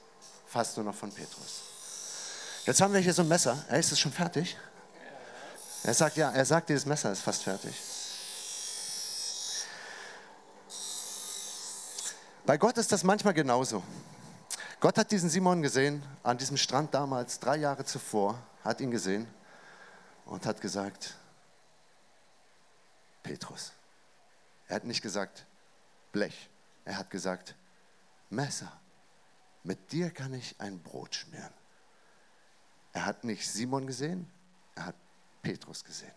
Fast 0.46 0.78
nur 0.78 0.86
noch 0.86 0.94
von 0.94 1.12
Petrus. 1.12 1.60
Jetzt 2.64 2.80
haben 2.80 2.94
wir 2.94 3.00
hier 3.00 3.12
so 3.12 3.20
ein 3.20 3.28
Messer. 3.28 3.62
Hey, 3.68 3.78
ist 3.78 3.92
es 3.92 4.00
schon 4.00 4.12
fertig? 4.12 4.56
Er 5.84 5.92
sagt, 5.92 6.16
ja, 6.16 6.30
er 6.30 6.46
sagt, 6.46 6.70
dieses 6.70 6.86
Messer 6.86 7.12
ist 7.12 7.20
fast 7.20 7.42
fertig. 7.42 7.74
Bei 12.46 12.56
Gott 12.56 12.78
ist 12.78 12.90
das 12.90 13.04
manchmal 13.04 13.34
genauso. 13.34 13.82
Gott 14.80 14.96
hat 14.96 15.10
diesen 15.10 15.28
Simon 15.28 15.60
gesehen, 15.60 16.04
an 16.22 16.38
diesem 16.38 16.56
Strand 16.56 16.94
damals, 16.94 17.40
drei 17.40 17.56
Jahre 17.56 17.84
zuvor, 17.84 18.40
hat 18.62 18.80
ihn 18.80 18.92
gesehen 18.92 19.26
und 20.24 20.46
hat 20.46 20.60
gesagt, 20.60 21.16
Petrus. 23.24 23.72
Er 24.68 24.76
hat 24.76 24.84
nicht 24.84 25.02
gesagt 25.02 25.46
Blech, 26.12 26.48
er 26.84 26.96
hat 26.96 27.10
gesagt 27.10 27.56
Messer. 28.30 28.72
Mit 29.64 29.90
dir 29.90 30.10
kann 30.10 30.32
ich 30.32 30.54
ein 30.60 30.80
Brot 30.80 31.16
schmieren. 31.16 31.52
Er 32.92 33.04
hat 33.04 33.24
nicht 33.24 33.50
Simon 33.50 33.84
gesehen, 33.84 34.30
er 34.76 34.86
hat 34.86 34.96
Petrus 35.42 35.82
gesehen. 35.82 36.14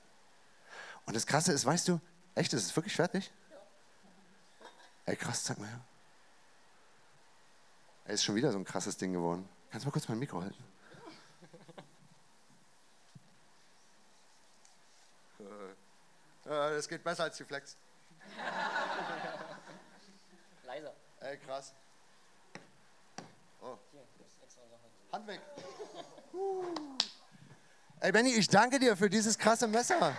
Und 1.05 1.15
das 1.15 1.25
Krasse 1.25 1.51
ist, 1.51 1.65
weißt 1.65 1.87
du, 1.87 1.99
echt, 2.35 2.53
ist 2.53 2.65
es 2.67 2.75
wirklich 2.75 2.95
fertig? 2.95 3.31
Ey, 5.05 5.15
krass, 5.15 5.43
sag 5.43 5.57
mal 5.57 5.67
her. 5.67 5.81
Er 8.05 8.13
ist 8.13 8.23
schon 8.23 8.35
wieder 8.35 8.51
so 8.51 8.57
ein 8.57 8.65
krasses 8.65 8.97
Ding 8.97 9.13
geworden. 9.13 9.47
Kannst 9.69 9.85
du 9.85 9.87
mal 9.87 9.93
kurz 9.93 10.07
mein 10.09 10.19
Mikro 10.19 10.41
halten? 10.41 10.63
Das 16.43 16.89
geht 16.89 17.03
besser 17.03 17.23
als 17.23 17.37
die 17.37 17.45
Flex. 17.45 17.77
Leiser. 20.65 20.93
Ey, 21.21 21.37
krass. 21.37 21.73
Oh. 23.61 23.77
Hand 25.13 25.27
weg. 25.27 25.39
Ey, 27.99 28.11
Benny, 28.11 28.33
ich 28.33 28.47
danke 28.47 28.79
dir 28.79 28.97
für 28.97 29.09
dieses 29.09 29.37
krasse 29.37 29.67
Messer. 29.67 30.15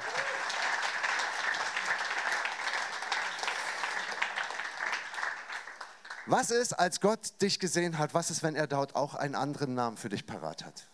Was 6.26 6.50
ist, 6.50 6.72
als 6.74 7.00
Gott 7.00 7.40
dich 7.42 7.58
gesehen 7.58 7.98
hat, 7.98 8.14
was 8.14 8.30
ist, 8.30 8.42
wenn 8.42 8.54
er 8.54 8.68
dort 8.68 8.94
auch 8.94 9.14
einen 9.14 9.34
anderen 9.34 9.74
Namen 9.74 9.96
für 9.96 10.08
dich 10.08 10.26
parat 10.26 10.64
hat? 10.64 10.86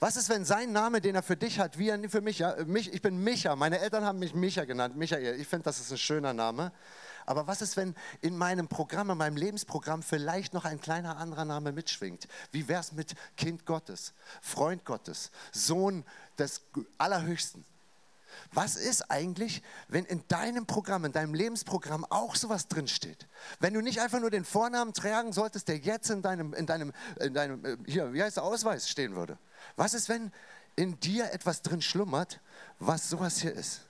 Was 0.00 0.16
ist, 0.16 0.28
wenn 0.28 0.44
sein 0.44 0.72
Name, 0.72 1.00
den 1.00 1.14
er 1.14 1.22
für 1.22 1.36
dich 1.36 1.58
hat, 1.58 1.78
wie 1.78 1.88
er 1.88 2.08
für 2.08 2.20
mich, 2.20 2.40
ja, 2.40 2.56
mich, 2.66 2.92
ich 2.92 3.02
bin 3.02 3.22
Micha, 3.22 3.56
meine 3.56 3.80
Eltern 3.80 4.04
haben 4.04 4.20
mich 4.20 4.34
Micha 4.34 4.64
genannt, 4.64 4.96
Michael, 4.96 5.40
ich 5.40 5.48
finde, 5.48 5.64
das 5.64 5.80
ist 5.80 5.90
ein 5.90 5.98
schöner 5.98 6.32
Name. 6.32 6.72
Aber 7.26 7.46
was 7.46 7.62
ist, 7.62 7.76
wenn 7.76 7.94
in 8.20 8.38
meinem 8.38 8.68
Programm, 8.68 9.10
in 9.10 9.18
meinem 9.18 9.36
Lebensprogramm 9.36 10.02
vielleicht 10.02 10.54
noch 10.54 10.64
ein 10.64 10.80
kleiner 10.80 11.18
anderer 11.18 11.44
Name 11.44 11.72
mitschwingt? 11.72 12.26
Wie 12.52 12.68
wäre 12.68 12.80
es 12.80 12.92
mit 12.92 13.14
Kind 13.36 13.66
Gottes, 13.66 14.14
Freund 14.40 14.84
Gottes, 14.84 15.30
Sohn 15.52 16.04
des 16.38 16.62
Allerhöchsten? 16.96 17.64
Was 18.52 18.76
ist 18.76 19.10
eigentlich, 19.10 19.62
wenn 19.88 20.04
in 20.04 20.26
deinem 20.28 20.66
Programm, 20.66 21.04
in 21.04 21.12
deinem 21.12 21.34
Lebensprogramm 21.34 22.04
auch 22.06 22.34
sowas 22.34 22.68
drinsteht? 22.68 23.26
Wenn 23.60 23.74
du 23.74 23.80
nicht 23.80 24.00
einfach 24.00 24.20
nur 24.20 24.30
den 24.30 24.44
Vornamen 24.44 24.92
tragen 24.94 25.32
solltest, 25.32 25.68
der 25.68 25.78
jetzt 25.78 26.10
in 26.10 26.22
deinem, 26.22 26.54
in 26.54 26.66
deinem, 26.66 26.92
in 27.20 27.34
deinem 27.34 27.64
äh, 27.64 27.76
hier, 27.86 28.12
wie 28.12 28.22
heißt 28.22 28.36
der 28.36 28.44
Ausweis 28.44 28.88
stehen 28.88 29.14
würde? 29.16 29.38
Was 29.76 29.94
ist, 29.94 30.08
wenn 30.08 30.32
in 30.76 30.98
dir 31.00 31.32
etwas 31.32 31.62
drin 31.62 31.82
schlummert, 31.82 32.40
was 32.78 33.08
sowas 33.08 33.38
hier 33.38 33.52
ist? 33.52 33.82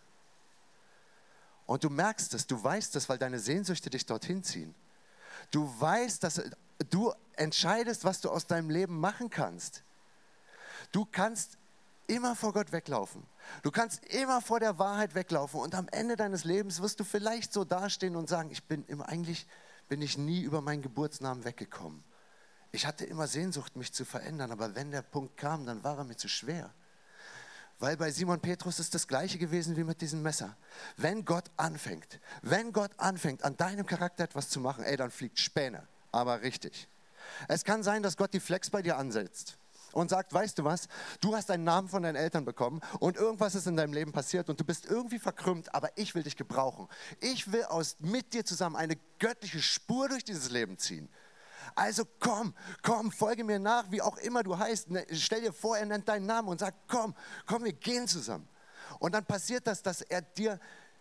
Und 1.66 1.84
du 1.84 1.90
merkst 1.90 2.32
es, 2.34 2.46
du 2.46 2.62
weißt 2.62 2.96
es, 2.96 3.08
weil 3.08 3.18
deine 3.18 3.38
Sehnsüchte 3.38 3.90
dich 3.90 4.06
dorthin 4.06 4.42
ziehen. 4.42 4.74
Du 5.50 5.72
weißt, 5.78 6.24
dass 6.24 6.42
du 6.90 7.12
entscheidest, 7.36 8.04
was 8.04 8.20
du 8.20 8.30
aus 8.30 8.46
deinem 8.46 8.70
Leben 8.70 8.98
machen 8.98 9.28
kannst. 9.30 9.82
Du 10.92 11.04
kannst 11.04 11.58
immer 12.08 12.34
vor 12.34 12.52
Gott 12.52 12.72
weglaufen. 12.72 13.22
Du 13.62 13.70
kannst 13.70 14.04
immer 14.06 14.40
vor 14.40 14.58
der 14.58 14.78
Wahrheit 14.78 15.14
weglaufen 15.14 15.60
und 15.60 15.74
am 15.74 15.88
Ende 15.88 16.16
deines 16.16 16.44
Lebens 16.44 16.82
wirst 16.82 16.98
du 16.98 17.04
vielleicht 17.04 17.52
so 17.52 17.64
dastehen 17.64 18.16
und 18.16 18.28
sagen, 18.28 18.50
ich 18.50 18.64
bin 18.64 18.84
immer, 18.86 19.08
eigentlich 19.08 19.46
bin 19.88 20.02
ich 20.02 20.18
nie 20.18 20.42
über 20.42 20.60
meinen 20.60 20.82
Geburtsnamen 20.82 21.44
weggekommen. 21.44 22.02
Ich 22.72 22.86
hatte 22.86 23.04
immer 23.04 23.26
Sehnsucht, 23.26 23.76
mich 23.76 23.92
zu 23.92 24.04
verändern, 24.04 24.50
aber 24.50 24.74
wenn 24.74 24.90
der 24.90 25.02
Punkt 25.02 25.36
kam, 25.36 25.64
dann 25.64 25.84
war 25.84 25.98
er 25.98 26.04
mir 26.04 26.16
zu 26.16 26.28
schwer. 26.28 26.74
Weil 27.78 27.96
bei 27.96 28.10
Simon 28.10 28.40
Petrus 28.40 28.80
ist 28.80 28.94
das 28.94 29.06
gleiche 29.06 29.38
gewesen 29.38 29.76
wie 29.76 29.84
mit 29.84 30.00
diesem 30.00 30.22
Messer. 30.22 30.56
Wenn 30.96 31.24
Gott 31.24 31.50
anfängt, 31.56 32.20
wenn 32.42 32.72
Gott 32.72 32.90
anfängt, 32.98 33.44
an 33.44 33.56
deinem 33.56 33.86
Charakter 33.86 34.24
etwas 34.24 34.50
zu 34.50 34.60
machen, 34.60 34.84
ey, 34.84 34.96
dann 34.96 35.10
fliegt 35.10 35.38
Späne, 35.38 35.86
aber 36.10 36.42
richtig. 36.42 36.88
Es 37.46 37.64
kann 37.64 37.82
sein, 37.82 38.02
dass 38.02 38.16
Gott 38.16 38.32
die 38.32 38.40
Flex 38.40 38.70
bei 38.70 38.82
dir 38.82 38.96
ansetzt 38.96 39.58
und 39.92 40.10
sagt, 40.10 40.32
weißt 40.32 40.58
du 40.58 40.64
was, 40.64 40.88
du 41.20 41.34
hast 41.34 41.50
einen 41.50 41.64
Namen 41.64 41.88
von 41.88 42.02
deinen 42.02 42.16
Eltern 42.16 42.44
bekommen 42.44 42.80
und 43.00 43.16
irgendwas 43.16 43.54
ist 43.54 43.66
in 43.66 43.76
deinem 43.76 43.92
Leben 43.92 44.12
passiert 44.12 44.48
und 44.50 44.60
du 44.60 44.64
bist 44.64 44.86
irgendwie 44.86 45.18
verkrümmt, 45.18 45.74
aber 45.74 45.90
ich 45.96 46.14
will 46.14 46.22
dich 46.22 46.36
gebrauchen. 46.36 46.88
Ich 47.20 47.52
will 47.52 47.64
aus, 47.64 47.96
mit 48.00 48.32
dir 48.34 48.44
zusammen 48.44 48.76
eine 48.76 48.96
göttliche 49.18 49.60
Spur 49.60 50.08
durch 50.08 50.24
dieses 50.24 50.50
Leben 50.50 50.78
ziehen. 50.78 51.08
Also 51.74 52.04
komm, 52.20 52.54
komm, 52.82 53.12
folge 53.12 53.44
mir 53.44 53.58
nach, 53.58 53.90
wie 53.90 54.02
auch 54.02 54.16
immer 54.18 54.42
du 54.42 54.56
heißt. 54.56 54.90
Ne, 54.90 55.06
stell 55.12 55.42
dir 55.42 55.52
vor, 55.52 55.76
er 55.76 55.86
nennt 55.86 56.08
deinen 56.08 56.26
Namen 56.26 56.48
und 56.48 56.60
sagt, 56.60 56.78
komm, 56.88 57.14
komm, 57.46 57.64
wir 57.64 57.72
gehen 57.72 58.08
zusammen. 58.08 58.48
Und 58.98 59.14
dann 59.14 59.24
passiert 59.24 59.66
das, 59.66 59.82
dass 59.82 60.00
er 60.00 60.22
dir, 60.22 60.58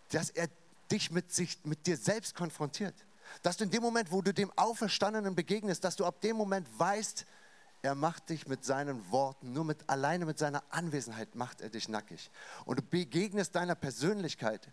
dass 0.10 0.30
er 0.30 0.48
dich 0.92 1.12
mit, 1.12 1.34
sich, 1.34 1.60
mit 1.64 1.86
dir 1.88 1.98
selbst 1.98 2.36
konfrontiert. 2.36 2.96
Dass 3.42 3.58
du 3.58 3.66
in 3.66 3.72
dem 3.72 3.82
Moment, 3.82 4.12
wo 4.12 4.22
du 4.22 4.34
dem 4.34 4.52
Auferstandenen 4.56 5.36
begegnest, 5.36 5.84
dass 5.84 5.96
du 5.96 6.06
ab 6.06 6.22
dem 6.22 6.38
Moment 6.38 6.68
weißt, 6.80 7.26
Er 7.82 7.96
macht 7.96 8.30
dich 8.30 8.48
mit 8.48 8.66
seinen 8.66 9.12
Worten, 9.12 9.54
nur 9.54 9.64
mit, 9.64 9.90
alleine 9.90 10.26
mit 10.26 10.40
seiner 10.40 10.64
Anwesenheit 10.70 11.36
macht 11.36 11.62
er 11.62 11.70
dich 11.70 11.88
nackig. 11.88 12.32
Und 12.66 12.80
du 12.80 12.84
begegnest 12.84 13.56
deiner 13.56 13.76
Persönlichkeit 13.76 14.68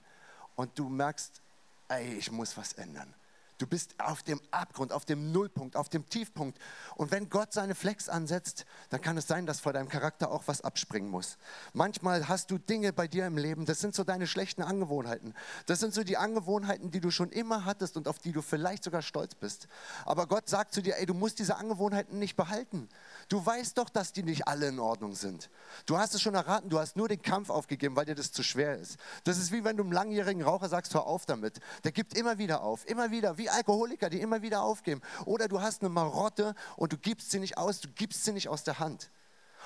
und 0.57 0.79
du 0.79 0.88
merkst, 0.88 1.43
ey, 1.88 2.14
ich 2.14 2.31
muss 2.31 2.57
was 2.57 2.73
ändern. 2.73 3.14
Du 3.59 3.67
bist 3.67 3.95
auf 3.99 4.23
dem 4.23 4.40
Abgrund, 4.51 4.93
auf 4.93 5.05
dem 5.05 5.31
Nullpunkt, 5.31 5.77
auf 5.77 5.88
dem 5.88 6.09
Tiefpunkt. 6.09 6.59
Und 6.97 7.12
wenn 7.12 7.31
Gott 7.31 7.53
seine 7.53 7.75
Flex 7.75 8.09
ansetzt, 8.09 8.64
dann 8.90 9.01
kann 9.01 9.17
es 9.17 9.29
sein, 9.29 9.47
dass 9.47 9.61
vor 9.61 9.73
deinem 9.73 9.88
Charakter 9.88 10.31
auch 10.31 10.43
was 10.47 10.62
abspringen 10.62 11.09
muss. 11.09 11.38
Manchmal 11.73 12.29
hast 12.29 12.51
du 12.51 12.59
Dinge 12.59 12.93
bei 12.93 13.07
dir 13.07 13.27
im 13.27 13.37
Leben, 13.37 13.64
das 13.64 13.81
sind 13.81 13.95
so 13.95 14.03
deine 14.03 14.27
schlechten 14.27 14.62
Angewohnheiten. 14.62 15.35
Das 15.67 15.79
sind 15.79 15.95
so 15.95 16.03
die 16.03 16.17
Angewohnheiten, 16.17 16.90
die 16.90 17.01
du 17.01 17.11
schon 17.11 17.31
immer 17.31 17.64
hattest 17.64 17.97
und 17.97 18.09
auf 18.09 18.19
die 18.19 18.33
du 18.33 18.43
vielleicht 18.43 18.83
sogar 18.83 19.03
stolz 19.03 19.35
bist. 19.35 19.69
Aber 20.05 20.27
Gott 20.27 20.49
sagt 20.49 20.75
zu 20.75 20.83
dir, 20.83 20.99
ey, 20.99 21.07
du 21.07 21.14
musst 21.14 21.38
diese 21.38 21.57
Angewohnheiten 21.57 22.19
nicht 22.19 22.37
behalten. 22.37 22.88
Du 23.29 23.45
weißt 23.45 23.79
doch, 23.79 23.88
dass 23.88 24.12
die 24.12 24.25
nicht 24.25 24.49
alle 24.49 24.69
in 24.69 24.81
Ordnung 24.81 25.14
sind. 25.14 25.49
Du 25.87 25.97
hast 25.97 26.14
es 26.14 26.21
schon 26.21 26.35
erraten, 26.35 26.71
du 26.71 26.79
hast 26.79 26.97
nur 26.97 27.09
den 27.09 27.23
Kampf 27.23 27.51
aufgegeben, 27.51 27.95
weil 27.97 28.05
dir 28.05 28.14
das 28.14 28.33
zu 28.33 28.43
schwer 28.43 28.79
ist. 28.79 28.97
Das 29.23 29.38
ist 29.38 29.53
wie 29.53 29.64
wenn 29.64 29.77
du 29.77 29.85
einem 29.85 29.93
langjährigen 29.93 30.43
Raucher 30.43 30.69
sagst, 30.69 30.95
hör 30.95 31.07
auf 31.07 31.27
damit. 31.27 31.61
Der 31.85 31.93
gibt 31.93 32.17
immer 32.17 32.38
wieder 32.38 32.62
auf, 32.62 32.87
immer 32.88 33.11
wieder, 33.11 33.38
wie 33.38 33.43
Alkoholiker, 33.50 34.11
die 34.11 34.20
immer 34.20 34.42
wieder 34.42 34.62
aufgeben. 34.62 35.00
Oder 35.24 35.48
du 35.48 35.61
hast 35.61 35.83
eine 35.83 35.88
Marotte 35.88 36.54
und 36.76 36.92
du 36.92 36.98
gibst 36.98 37.30
sie 37.30 37.38
nicht 37.38 37.59
aus, 37.59 37.80
du 37.80 37.88
gibst 37.88 38.24
sie 38.24 38.33
nicht 38.33 38.48
aus 38.48 38.64
der 38.64 38.78
Hand. 38.78 39.11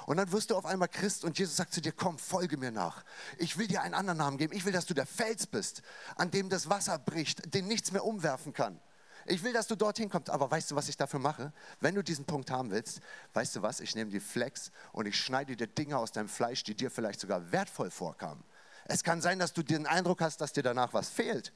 Und 0.06 0.16
dann 0.16 0.30
wirst 0.32 0.50
du 0.50 0.56
auf 0.56 0.64
einmal 0.64 0.88
Christ 0.88 1.24
und 1.24 1.38
Jesus 1.38 1.56
sagt 1.56 1.72
zu 1.72 1.80
dir, 1.80 1.92
komm, 1.92 2.18
folge 2.18 2.56
mir 2.56 2.70
nach. 2.70 3.04
Ich 3.36 3.58
will 3.58 3.66
dir 3.66 3.82
einen 3.82 3.94
anderen 3.94 4.18
Namen 4.18 4.38
geben. 4.38 4.54
Ich 4.54 4.64
will, 4.64 4.72
dass 4.72 4.86
du 4.86 4.94
der 4.94 5.06
Fels 5.06 5.46
bist, 5.46 5.82
an 6.16 6.30
dem 6.30 6.48
das 6.48 6.70
Wasser 6.70 6.98
bricht, 6.98 7.54
den 7.54 7.66
nichts 7.66 7.92
mehr 7.92 8.04
umwerfen 8.04 8.52
kann. 8.52 8.80
Ich 9.26 9.42
will, 9.42 9.52
dass 9.52 9.66
du 9.66 9.76
dorthin 9.76 10.08
kommst. 10.08 10.30
Aber 10.30 10.50
weißt 10.50 10.70
du, 10.70 10.76
was 10.76 10.88
ich 10.88 10.96
dafür 10.96 11.20
mache? 11.20 11.52
Wenn 11.80 11.94
du 11.94 12.02
diesen 12.02 12.24
Punkt 12.24 12.50
haben 12.50 12.70
willst, 12.70 13.00
weißt 13.34 13.56
du 13.56 13.62
was? 13.62 13.80
Ich 13.80 13.94
nehme 13.94 14.10
die 14.10 14.20
Flex 14.20 14.70
und 14.92 15.06
ich 15.06 15.20
schneide 15.20 15.56
dir 15.56 15.66
Dinge 15.66 15.98
aus 15.98 16.12
deinem 16.12 16.28
Fleisch, 16.28 16.62
die 16.64 16.74
dir 16.74 16.90
vielleicht 16.90 17.20
sogar 17.20 17.52
wertvoll 17.52 17.90
vorkamen. 17.90 18.42
Es 18.88 19.04
kann 19.04 19.20
sein, 19.20 19.38
dass 19.38 19.52
du 19.52 19.62
den 19.62 19.86
Eindruck 19.86 20.22
hast, 20.22 20.40
dass 20.40 20.54
dir 20.54 20.62
danach 20.62 20.94
was 20.94 21.10
fehlt. 21.10 21.52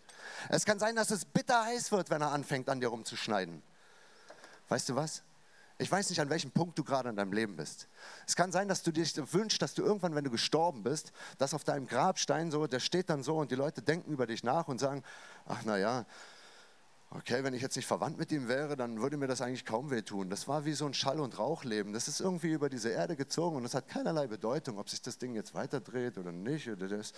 Es 0.50 0.66
kann 0.66 0.78
sein, 0.78 0.94
dass 0.94 1.10
es 1.10 1.24
bitter 1.24 1.64
heiß 1.64 1.90
wird, 1.90 2.10
wenn 2.10 2.20
er 2.20 2.30
anfängt, 2.30 2.68
an 2.68 2.80
dir 2.80 2.88
rumzuschneiden. 2.88 3.62
Weißt 4.68 4.90
du 4.90 4.96
was? 4.96 5.22
Ich 5.78 5.90
weiß 5.90 6.10
nicht, 6.10 6.20
an 6.20 6.28
welchem 6.28 6.50
Punkt 6.50 6.78
du 6.78 6.84
gerade 6.84 7.08
in 7.08 7.16
deinem 7.16 7.32
Leben 7.32 7.56
bist. 7.56 7.88
Es 8.26 8.36
kann 8.36 8.52
sein, 8.52 8.68
dass 8.68 8.82
du 8.82 8.92
dir 8.92 9.06
wünschst, 9.32 9.60
dass 9.62 9.72
du 9.72 9.82
irgendwann, 9.82 10.14
wenn 10.14 10.24
du 10.24 10.30
gestorben 10.30 10.82
bist, 10.82 11.12
dass 11.38 11.54
auf 11.54 11.64
deinem 11.64 11.86
Grabstein 11.86 12.50
so, 12.50 12.66
der 12.66 12.80
steht 12.80 13.08
dann 13.08 13.22
so 13.22 13.38
und 13.38 13.50
die 13.50 13.56
Leute 13.56 13.80
denken 13.80 14.12
über 14.12 14.26
dich 14.26 14.44
nach 14.44 14.68
und 14.68 14.78
sagen, 14.78 15.02
ach 15.46 15.62
na 15.64 15.78
ja, 15.78 16.04
okay, 17.14 17.44
wenn 17.44 17.54
ich 17.54 17.62
jetzt 17.62 17.76
nicht 17.76 17.86
verwandt 17.86 18.18
mit 18.18 18.32
ihm 18.32 18.48
wäre, 18.48 18.76
dann 18.76 19.00
würde 19.00 19.16
mir 19.16 19.26
das 19.26 19.40
eigentlich 19.40 19.64
kaum 19.64 19.90
wehtun. 19.90 20.30
Das 20.30 20.48
war 20.48 20.64
wie 20.64 20.72
so 20.72 20.86
ein 20.86 20.94
Schall- 20.94 21.20
und 21.20 21.38
Rauchleben. 21.38 21.92
Das 21.92 22.08
ist 22.08 22.20
irgendwie 22.20 22.52
über 22.52 22.68
diese 22.68 22.88
Erde 22.88 23.16
gezogen 23.16 23.56
und 23.56 23.64
es 23.64 23.74
hat 23.74 23.88
keinerlei 23.88 24.26
Bedeutung, 24.26 24.78
ob 24.78 24.88
sich 24.88 25.02
das 25.02 25.18
Ding 25.18 25.34
jetzt 25.34 25.54
weiterdreht 25.54 26.16
oder 26.18 26.32
nicht. 26.32 26.68
Oder 26.68 26.88
das. 26.88 27.12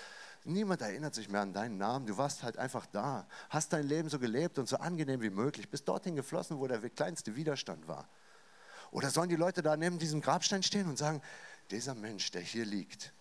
Niemand 0.44 0.83
erinnert 0.83 1.14
sich 1.14 1.28
mehr 1.28 1.42
an 1.42 1.52
deinen 1.52 1.78
Namen. 1.78 2.07
Du 2.07 2.16
warst 2.18 2.42
halt 2.42 2.59
einfach 2.59 2.87
da, 2.87 3.26
hast 3.50 3.72
dein 3.72 3.87
Leben 3.87 4.09
so 4.09 4.18
gelebt 4.18 4.59
und 4.59 4.68
so 4.68 4.76
angenehm 4.76 5.20
wie 5.22 5.30
möglich, 5.30 5.70
bist 5.70 5.87
dorthin 5.88 6.16
geflossen, 6.16 6.59
wo 6.59 6.66
der 6.66 6.80
kleinste 6.90 7.37
Widerstand 7.37 7.87
war. 7.87 8.09
Oder 8.90 9.11
sollen 9.11 9.28
die 9.28 9.37
Leute 9.37 9.62
da 9.62 9.76
neben 9.76 9.98
diesem 9.98 10.20
Grabstein 10.20 10.62
stehen 10.62 10.88
und 10.88 10.98
sagen, 10.98 11.20
dieser 11.70 11.94
Mensch, 11.94 12.30
der 12.30 12.42
hier 12.42 12.64
liegt, 12.64 13.12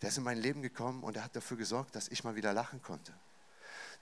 der 0.00 0.08
ist 0.08 0.18
in 0.18 0.24
mein 0.24 0.38
Leben 0.38 0.62
gekommen 0.62 1.02
und 1.02 1.16
er 1.16 1.24
hat 1.24 1.36
dafür 1.36 1.56
gesorgt, 1.56 1.94
dass 1.94 2.08
ich 2.08 2.24
mal 2.24 2.34
wieder 2.34 2.52
lachen 2.52 2.82
konnte. 2.82 3.12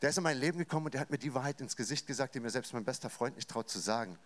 Der 0.02 0.10
ist 0.10 0.16
in 0.16 0.24
mein 0.24 0.38
Leben 0.38 0.58
gekommen 0.58 0.86
und 0.86 0.94
der 0.94 1.00
hat 1.00 1.10
mir 1.10 1.18
die 1.18 1.34
Wahrheit 1.34 1.60
ins 1.60 1.76
Gesicht 1.76 2.06
gesagt, 2.06 2.34
die 2.34 2.40
mir 2.40 2.50
selbst 2.50 2.72
mein 2.72 2.84
bester 2.84 3.10
Freund 3.10 3.36
nicht 3.36 3.50
traut 3.50 3.68
zu 3.68 3.78
sagen. 3.78 4.18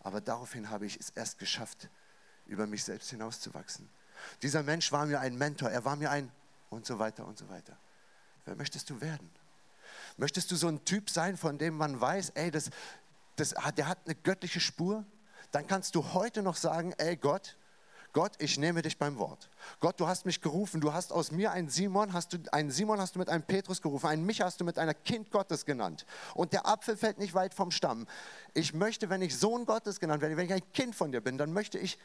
Aber 0.00 0.20
daraufhin 0.20 0.70
habe 0.70 0.86
ich 0.86 0.98
es 0.98 1.10
erst 1.10 1.38
geschafft, 1.38 1.88
über 2.46 2.66
mich 2.66 2.84
selbst 2.84 3.10
hinauszuwachsen. 3.10 3.88
Dieser 4.42 4.62
Mensch 4.62 4.90
war 4.90 5.06
mir 5.06 5.20
ein 5.20 5.36
Mentor, 5.36 5.70
er 5.70 5.84
war 5.84 5.96
mir 5.96 6.10
ein 6.10 6.30
und 6.70 6.86
so 6.86 6.98
weiter 6.98 7.26
und 7.26 7.38
so 7.38 7.48
weiter. 7.48 7.76
Wer 8.44 8.56
möchtest 8.56 8.88
du 8.90 9.00
werden? 9.00 9.30
Möchtest 10.16 10.50
du 10.50 10.56
so 10.56 10.68
ein 10.68 10.84
Typ 10.84 11.10
sein, 11.10 11.36
von 11.36 11.58
dem 11.58 11.76
man 11.76 12.00
weiß, 12.00 12.30
ey, 12.30 12.50
das, 12.50 12.70
das, 13.36 13.54
der 13.76 13.86
hat 13.86 13.98
eine 14.06 14.14
göttliche 14.14 14.60
Spur? 14.60 15.04
Dann 15.50 15.66
kannst 15.66 15.94
du 15.94 16.12
heute 16.12 16.42
noch 16.42 16.56
sagen, 16.56 16.94
ey 16.98 17.16
Gott, 17.16 17.56
Gott, 18.12 18.32
ich 18.38 18.58
nehme 18.58 18.82
dich 18.82 18.98
beim 18.98 19.18
Wort. 19.18 19.50
Gott, 19.80 20.00
du 20.00 20.06
hast 20.06 20.24
mich 20.24 20.40
gerufen, 20.40 20.80
du 20.80 20.92
hast 20.92 21.12
aus 21.12 21.30
mir 21.30 21.52
einen 21.52 21.68
Simon, 21.68 22.12
hast 22.12 22.32
du, 22.32 22.38
einen 22.52 22.70
Simon 22.70 23.00
hast 23.00 23.14
du 23.14 23.18
mit 23.18 23.28
einem 23.28 23.42
Petrus 23.42 23.82
gerufen, 23.82 24.06
einen 24.06 24.24
mich 24.24 24.40
hast 24.40 24.60
du 24.60 24.64
mit 24.64 24.78
einer 24.78 24.94
Kind 24.94 25.30
Gottes 25.30 25.66
genannt. 25.66 26.06
Und 26.34 26.52
der 26.52 26.66
Apfel 26.66 26.96
fällt 26.96 27.18
nicht 27.18 27.34
weit 27.34 27.52
vom 27.52 27.70
Stamm. 27.70 28.06
Ich 28.54 28.72
möchte, 28.72 29.10
wenn 29.10 29.20
ich 29.20 29.36
Sohn 29.36 29.66
Gottes 29.66 30.00
genannt 30.00 30.22
werde, 30.22 30.36
wenn 30.36 30.46
ich 30.46 30.52
ein 30.52 30.72
Kind 30.72 30.94
von 30.94 31.12
dir 31.12 31.20
bin, 31.20 31.36
dann 31.36 31.52
möchte 31.52 31.78
ich 31.78 31.98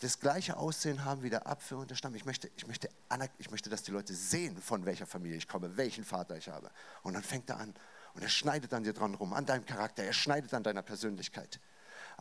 das 0.00 0.18
gleiche 0.18 0.56
Aussehen 0.56 1.04
haben 1.04 1.22
wie 1.22 1.30
der 1.30 1.46
Apfel 1.46 1.78
und 1.78 1.88
der 1.88 1.94
Stamm. 1.94 2.14
Ich 2.16 2.24
möchte, 2.24 2.50
ich, 2.56 2.66
möchte, 2.66 2.88
ich 3.38 3.50
möchte, 3.50 3.70
dass 3.70 3.84
die 3.84 3.92
Leute 3.92 4.14
sehen, 4.14 4.56
von 4.60 4.84
welcher 4.84 5.06
Familie 5.06 5.36
ich 5.36 5.46
komme, 5.46 5.76
welchen 5.76 6.04
Vater 6.04 6.36
ich 6.36 6.48
habe. 6.48 6.70
Und 7.02 7.14
dann 7.14 7.22
fängt 7.22 7.48
er 7.48 7.58
an 7.58 7.72
und 8.14 8.22
er 8.22 8.28
schneidet 8.28 8.74
an 8.74 8.82
dir 8.82 8.92
dran 8.92 9.14
rum, 9.14 9.32
an 9.32 9.46
deinem 9.46 9.64
Charakter, 9.64 10.02
er 10.02 10.12
schneidet 10.12 10.52
an 10.54 10.64
deiner 10.64 10.82
Persönlichkeit 10.82 11.60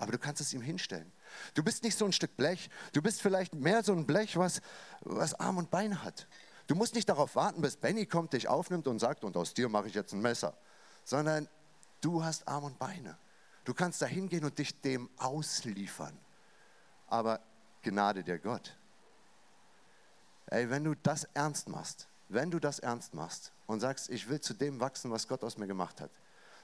aber 0.01 0.11
du 0.11 0.17
kannst 0.17 0.41
es 0.41 0.51
ihm 0.51 0.61
hinstellen. 0.61 1.11
Du 1.53 1.63
bist 1.63 1.83
nicht 1.83 1.95
so 1.95 2.05
ein 2.05 2.11
Stück 2.11 2.35
Blech, 2.35 2.71
du 2.91 3.03
bist 3.03 3.21
vielleicht 3.21 3.53
mehr 3.53 3.83
so 3.83 3.93
ein 3.93 4.07
Blech, 4.07 4.35
was, 4.35 4.59
was 5.01 5.35
Arm 5.35 5.57
und 5.57 5.69
Bein 5.69 6.03
hat. 6.03 6.27
Du 6.65 6.73
musst 6.73 6.95
nicht 6.95 7.07
darauf 7.07 7.35
warten, 7.35 7.61
bis 7.61 7.77
Benny 7.77 8.07
kommt, 8.07 8.33
dich 8.33 8.47
aufnimmt 8.47 8.87
und 8.87 8.97
sagt, 8.97 9.23
und 9.23 9.37
aus 9.37 9.53
dir 9.53 9.69
mache 9.69 9.87
ich 9.87 9.93
jetzt 9.93 10.13
ein 10.13 10.21
Messer, 10.21 10.57
sondern 11.03 11.47
du 12.01 12.23
hast 12.23 12.47
Arm 12.47 12.63
und 12.63 12.79
Beine. 12.79 13.15
Du 13.63 13.75
kannst 13.75 14.01
da 14.01 14.07
hingehen 14.07 14.43
und 14.43 14.57
dich 14.57 14.81
dem 14.81 15.07
ausliefern. 15.17 16.17
Aber 17.05 17.39
Gnade 17.83 18.23
dir 18.23 18.39
Gott. 18.39 18.75
Ey, 20.47 20.67
wenn 20.71 20.83
du 20.83 20.95
das 20.95 21.25
ernst 21.35 21.69
machst, 21.69 22.07
wenn 22.27 22.49
du 22.49 22.59
das 22.59 22.79
ernst 22.79 23.13
machst 23.13 23.51
und 23.67 23.81
sagst, 23.81 24.09
ich 24.09 24.27
will 24.29 24.41
zu 24.41 24.55
dem 24.55 24.79
wachsen, 24.79 25.11
was 25.11 25.27
Gott 25.27 25.43
aus 25.43 25.57
mir 25.57 25.67
gemacht 25.67 26.01
hat, 26.01 26.09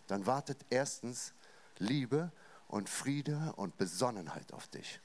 dann 0.08 0.26
wartet 0.26 0.58
erstens 0.72 1.34
Liebe 1.78 2.32
und 2.68 2.90
Friede 2.90 3.54
und 3.56 3.78
Besonnenheit 3.78 4.54
auf 4.54 4.68
dich. 4.68 5.00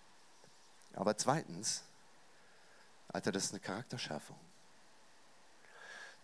Aber 0.95 1.17
zweitens, 1.17 1.85
Alter, 3.09 3.33
das 3.33 3.45
ist 3.45 3.51
eine 3.53 3.61
Charakterschärfung. 3.61 4.39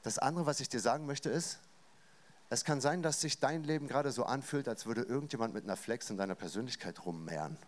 Das 0.03 0.19
andere, 0.19 0.47
was 0.47 0.61
ich 0.61 0.69
dir 0.69 0.81
sagen 0.81 1.07
möchte, 1.07 1.31
ist, 1.31 1.59
es 2.51 2.65
kann 2.65 2.81
sein, 2.81 3.03
dass 3.03 3.21
sich 3.21 3.41
dein 3.41 3.65
Leben 3.65 3.89
gerade 3.89 4.11
so 4.11 4.25
anfühlt, 4.25 4.69
als 4.69 4.87
würde 4.87 5.03
irgendjemand 5.03 5.53
mit 5.53 5.65
einer 5.65 5.77
Flex 5.77 6.09
in 6.11 6.17
deiner 6.17 6.35
Persönlichkeit 6.35 7.05
rummehren. 7.05 7.59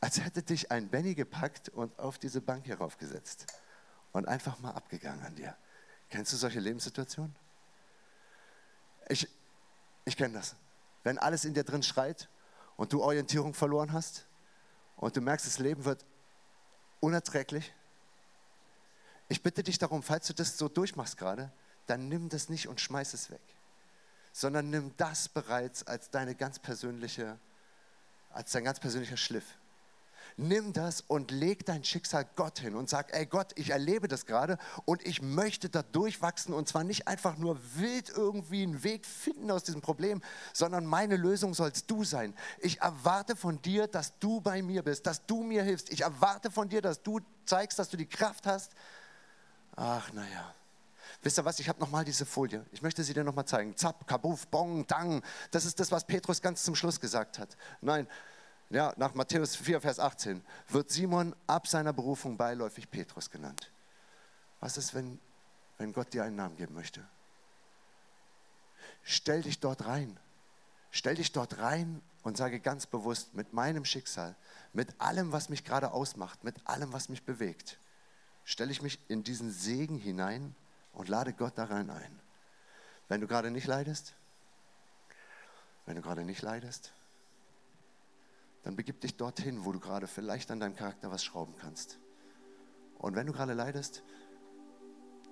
Als 0.00 0.20
hätte 0.20 0.42
dich 0.42 0.70
ein 0.70 0.88
Benny 0.88 1.14
gepackt 1.14 1.68
und 1.68 1.98
auf 1.98 2.18
diese 2.18 2.40
Bank 2.40 2.64
hier 2.64 2.78
raufgesetzt 2.78 3.46
und 4.12 4.26
einfach 4.26 4.58
mal 4.58 4.70
abgegangen 4.72 5.24
an 5.24 5.34
dir. 5.36 5.56
Kennst 6.08 6.32
du 6.32 6.36
solche 6.36 6.60
Lebenssituationen? 6.60 7.34
Ich, 9.08 9.28
ich 10.04 10.16
kenne 10.16 10.34
das 10.34 10.56
wenn 11.06 11.18
alles 11.18 11.44
in 11.44 11.54
dir 11.54 11.62
drin 11.62 11.84
schreit 11.84 12.28
und 12.76 12.92
du 12.92 13.00
Orientierung 13.00 13.54
verloren 13.54 13.92
hast 13.92 14.26
und 14.96 15.16
du 15.16 15.20
merkst, 15.20 15.46
das 15.46 15.60
Leben 15.60 15.84
wird 15.84 16.04
unerträglich. 16.98 17.72
Ich 19.28 19.40
bitte 19.40 19.62
dich 19.62 19.78
darum, 19.78 20.02
falls 20.02 20.26
du 20.26 20.34
das 20.34 20.58
so 20.58 20.68
durchmachst 20.68 21.16
gerade, 21.16 21.52
dann 21.86 22.08
nimm 22.08 22.28
das 22.28 22.48
nicht 22.48 22.66
und 22.66 22.80
schmeiß 22.80 23.14
es 23.14 23.30
weg, 23.30 23.40
sondern 24.32 24.68
nimm 24.68 24.96
das 24.96 25.28
bereits 25.28 25.86
als 25.86 26.10
deine 26.10 26.34
ganz 26.34 26.58
persönliche, 26.58 27.38
als 28.30 28.50
dein 28.50 28.64
ganz 28.64 28.80
persönlicher 28.80 29.16
Schliff 29.16 29.44
nimm 30.36 30.72
das 30.72 31.00
und 31.00 31.30
leg 31.30 31.64
dein 31.64 31.82
Schicksal 31.82 32.26
Gott 32.36 32.58
hin 32.58 32.74
und 32.74 32.88
sag, 32.88 33.14
ey 33.14 33.26
Gott, 33.26 33.52
ich 33.56 33.70
erlebe 33.70 34.08
das 34.08 34.26
gerade 34.26 34.58
und 34.84 35.06
ich 35.06 35.22
möchte 35.22 35.68
da 35.68 35.82
durchwachsen 35.82 36.52
und 36.52 36.68
zwar 36.68 36.84
nicht 36.84 37.08
einfach 37.08 37.38
nur 37.38 37.58
wild 37.74 38.10
irgendwie 38.10 38.62
einen 38.62 38.82
Weg 38.84 39.06
finden 39.06 39.50
aus 39.50 39.64
diesem 39.64 39.80
Problem, 39.80 40.22
sondern 40.52 40.84
meine 40.84 41.16
Lösung 41.16 41.54
sollst 41.54 41.90
du 41.90 42.04
sein. 42.04 42.34
Ich 42.58 42.80
erwarte 42.80 43.34
von 43.36 43.60
dir, 43.62 43.86
dass 43.86 44.18
du 44.18 44.40
bei 44.40 44.62
mir 44.62 44.82
bist, 44.82 45.06
dass 45.06 45.24
du 45.26 45.42
mir 45.42 45.62
hilfst. 45.62 45.90
Ich 45.90 46.02
erwarte 46.02 46.50
von 46.50 46.68
dir, 46.68 46.82
dass 46.82 47.02
du 47.02 47.20
zeigst, 47.46 47.78
dass 47.78 47.88
du 47.88 47.96
die 47.96 48.08
Kraft 48.08 48.46
hast. 48.46 48.72
Ach, 49.74 50.12
naja. 50.12 50.54
Wisst 51.22 51.38
ihr 51.38 51.44
was, 51.44 51.58
ich 51.58 51.68
habe 51.68 51.80
nochmal 51.80 52.04
diese 52.04 52.26
Folie. 52.26 52.64
Ich 52.72 52.82
möchte 52.82 53.02
sie 53.02 53.14
dir 53.14 53.24
nochmal 53.24 53.46
zeigen. 53.46 53.76
Zap, 53.76 54.06
kabuf, 54.06 54.46
bong, 54.48 54.86
dang. 54.86 55.22
Das 55.50 55.64
ist 55.64 55.80
das, 55.80 55.90
was 55.90 56.06
Petrus 56.06 56.42
ganz 56.42 56.62
zum 56.62 56.74
Schluss 56.74 57.00
gesagt 57.00 57.38
hat. 57.38 57.56
Nein, 57.80 58.06
ja, 58.70 58.92
nach 58.96 59.14
Matthäus 59.14 59.54
4, 59.56 59.80
Vers 59.80 59.98
18, 59.98 60.42
wird 60.68 60.90
Simon 60.90 61.34
ab 61.46 61.68
seiner 61.68 61.92
Berufung 61.92 62.36
beiläufig 62.36 62.90
Petrus 62.90 63.30
genannt. 63.30 63.70
Was 64.60 64.76
ist, 64.76 64.94
wenn, 64.94 65.20
wenn 65.78 65.92
Gott 65.92 66.12
dir 66.12 66.24
einen 66.24 66.36
Namen 66.36 66.56
geben 66.56 66.74
möchte? 66.74 67.06
Stell 69.02 69.42
dich 69.42 69.60
dort 69.60 69.86
rein. 69.86 70.18
Stell 70.90 71.14
dich 71.14 71.30
dort 71.30 71.58
rein 71.58 72.02
und 72.22 72.36
sage 72.36 72.58
ganz 72.58 72.86
bewusst, 72.86 73.34
mit 73.34 73.52
meinem 73.52 73.84
Schicksal, 73.84 74.34
mit 74.72 75.00
allem, 75.00 75.30
was 75.30 75.48
mich 75.48 75.62
gerade 75.62 75.92
ausmacht, 75.92 76.42
mit 76.42 76.56
allem, 76.66 76.92
was 76.92 77.08
mich 77.08 77.22
bewegt, 77.22 77.78
stelle 78.44 78.72
ich 78.72 78.82
mich 78.82 78.98
in 79.08 79.22
diesen 79.22 79.52
Segen 79.52 79.98
hinein 79.98 80.54
und 80.92 81.08
lade 81.08 81.32
Gott 81.32 81.56
daran 81.58 81.90
ein. 81.90 82.20
Wenn 83.08 83.20
du 83.20 83.28
gerade 83.28 83.50
nicht 83.50 83.66
leidest, 83.66 84.14
wenn 85.84 85.94
du 85.94 86.02
gerade 86.02 86.24
nicht 86.24 86.42
leidest, 86.42 86.92
dann 88.66 88.74
begib 88.74 89.00
dich 89.00 89.16
dorthin, 89.16 89.64
wo 89.64 89.70
du 89.70 89.78
gerade 89.78 90.08
vielleicht 90.08 90.50
an 90.50 90.58
deinem 90.58 90.74
Charakter 90.74 91.08
was 91.12 91.22
schrauben 91.22 91.54
kannst. 91.56 92.00
Und 92.98 93.14
wenn 93.14 93.28
du 93.28 93.32
gerade 93.32 93.52
leidest, 93.52 94.02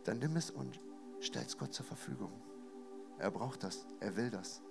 dann 0.05 0.20
nimm 0.20 0.37
es 0.37 0.53
und 0.53 0.79
stell 1.18 1.42
es 1.42 1.59
Gott 1.59 1.75
zur 1.75 1.85
Verfügung. 1.85 2.31
Er 3.18 3.33
braucht 3.33 3.64
das, 3.64 3.88
er 3.99 4.14
will 4.14 4.31
das. 4.31 4.62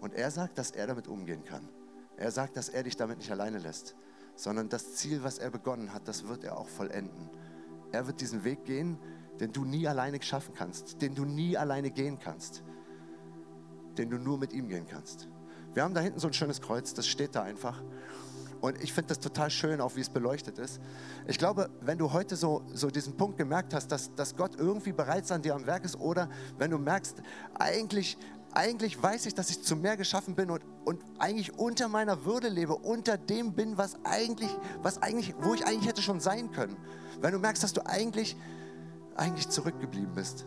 Und 0.00 0.14
er 0.14 0.30
sagt, 0.30 0.56
dass 0.56 0.70
er 0.70 0.86
damit 0.86 1.06
umgehen 1.06 1.44
kann. 1.44 1.68
Er 2.16 2.30
sagt, 2.30 2.56
dass 2.56 2.70
er 2.70 2.82
dich 2.82 2.96
damit 2.96 3.18
nicht 3.18 3.30
alleine 3.30 3.58
lässt, 3.58 3.94
sondern 4.36 4.70
das 4.70 4.94
Ziel, 4.94 5.22
was 5.22 5.36
er 5.36 5.50
begonnen 5.50 5.92
hat, 5.92 6.08
das 6.08 6.26
wird 6.26 6.44
er 6.44 6.56
auch 6.56 6.68
vollenden. 6.68 7.28
Er 7.92 8.06
wird 8.06 8.22
diesen 8.22 8.42
Weg 8.42 8.64
gehen, 8.64 8.98
den 9.38 9.52
du 9.52 9.66
nie 9.66 9.86
alleine 9.86 10.22
schaffen 10.22 10.54
kannst, 10.54 11.02
den 11.02 11.14
du 11.14 11.26
nie 11.26 11.58
alleine 11.58 11.90
gehen 11.90 12.18
kannst, 12.18 12.64
den 13.98 14.08
du 14.08 14.16
nur 14.16 14.38
mit 14.38 14.54
ihm 14.54 14.70
gehen 14.70 14.86
kannst. 14.86 15.28
Wir 15.74 15.82
haben 15.82 15.94
da 15.94 16.00
hinten 16.00 16.18
so 16.18 16.26
ein 16.26 16.32
schönes 16.32 16.60
Kreuz, 16.60 16.94
das 16.94 17.06
steht 17.06 17.34
da 17.34 17.42
einfach. 17.42 17.82
Und 18.60 18.80
ich 18.80 18.92
finde 18.92 19.08
das 19.08 19.18
total 19.18 19.50
schön, 19.50 19.80
auch 19.80 19.96
wie 19.96 20.00
es 20.00 20.08
beleuchtet 20.08 20.58
ist. 20.58 20.80
Ich 21.26 21.36
glaube, 21.36 21.68
wenn 21.80 21.98
du 21.98 22.12
heute 22.12 22.36
so, 22.36 22.62
so 22.72 22.90
diesen 22.90 23.16
Punkt 23.16 23.36
gemerkt 23.36 23.74
hast, 23.74 23.88
dass, 23.90 24.14
dass 24.14 24.36
Gott 24.36 24.54
irgendwie 24.56 24.92
bereits 24.92 25.32
an 25.32 25.42
dir 25.42 25.56
am 25.56 25.66
Werk 25.66 25.84
ist, 25.84 25.98
oder 25.98 26.28
wenn 26.58 26.70
du 26.70 26.78
merkst, 26.78 27.22
eigentlich, 27.54 28.16
eigentlich 28.52 29.02
weiß 29.02 29.26
ich, 29.26 29.34
dass 29.34 29.50
ich 29.50 29.62
zu 29.62 29.74
mehr 29.74 29.96
geschaffen 29.96 30.36
bin 30.36 30.48
und, 30.48 30.62
und 30.84 31.02
eigentlich 31.18 31.58
unter 31.58 31.88
meiner 31.88 32.24
Würde 32.24 32.48
lebe, 32.48 32.76
unter 32.76 33.18
dem 33.18 33.52
bin, 33.52 33.78
was 33.78 33.96
eigentlich, 34.04 34.50
was 34.80 35.02
eigentlich, 35.02 35.34
wo 35.40 35.54
ich 35.54 35.66
eigentlich 35.66 35.88
hätte 35.88 36.02
schon 36.02 36.20
sein 36.20 36.52
können. 36.52 36.76
Wenn 37.20 37.32
du 37.32 37.40
merkst, 37.40 37.64
dass 37.64 37.72
du 37.72 37.84
eigentlich, 37.84 38.36
eigentlich 39.16 39.48
zurückgeblieben 39.48 40.14
bist, 40.14 40.46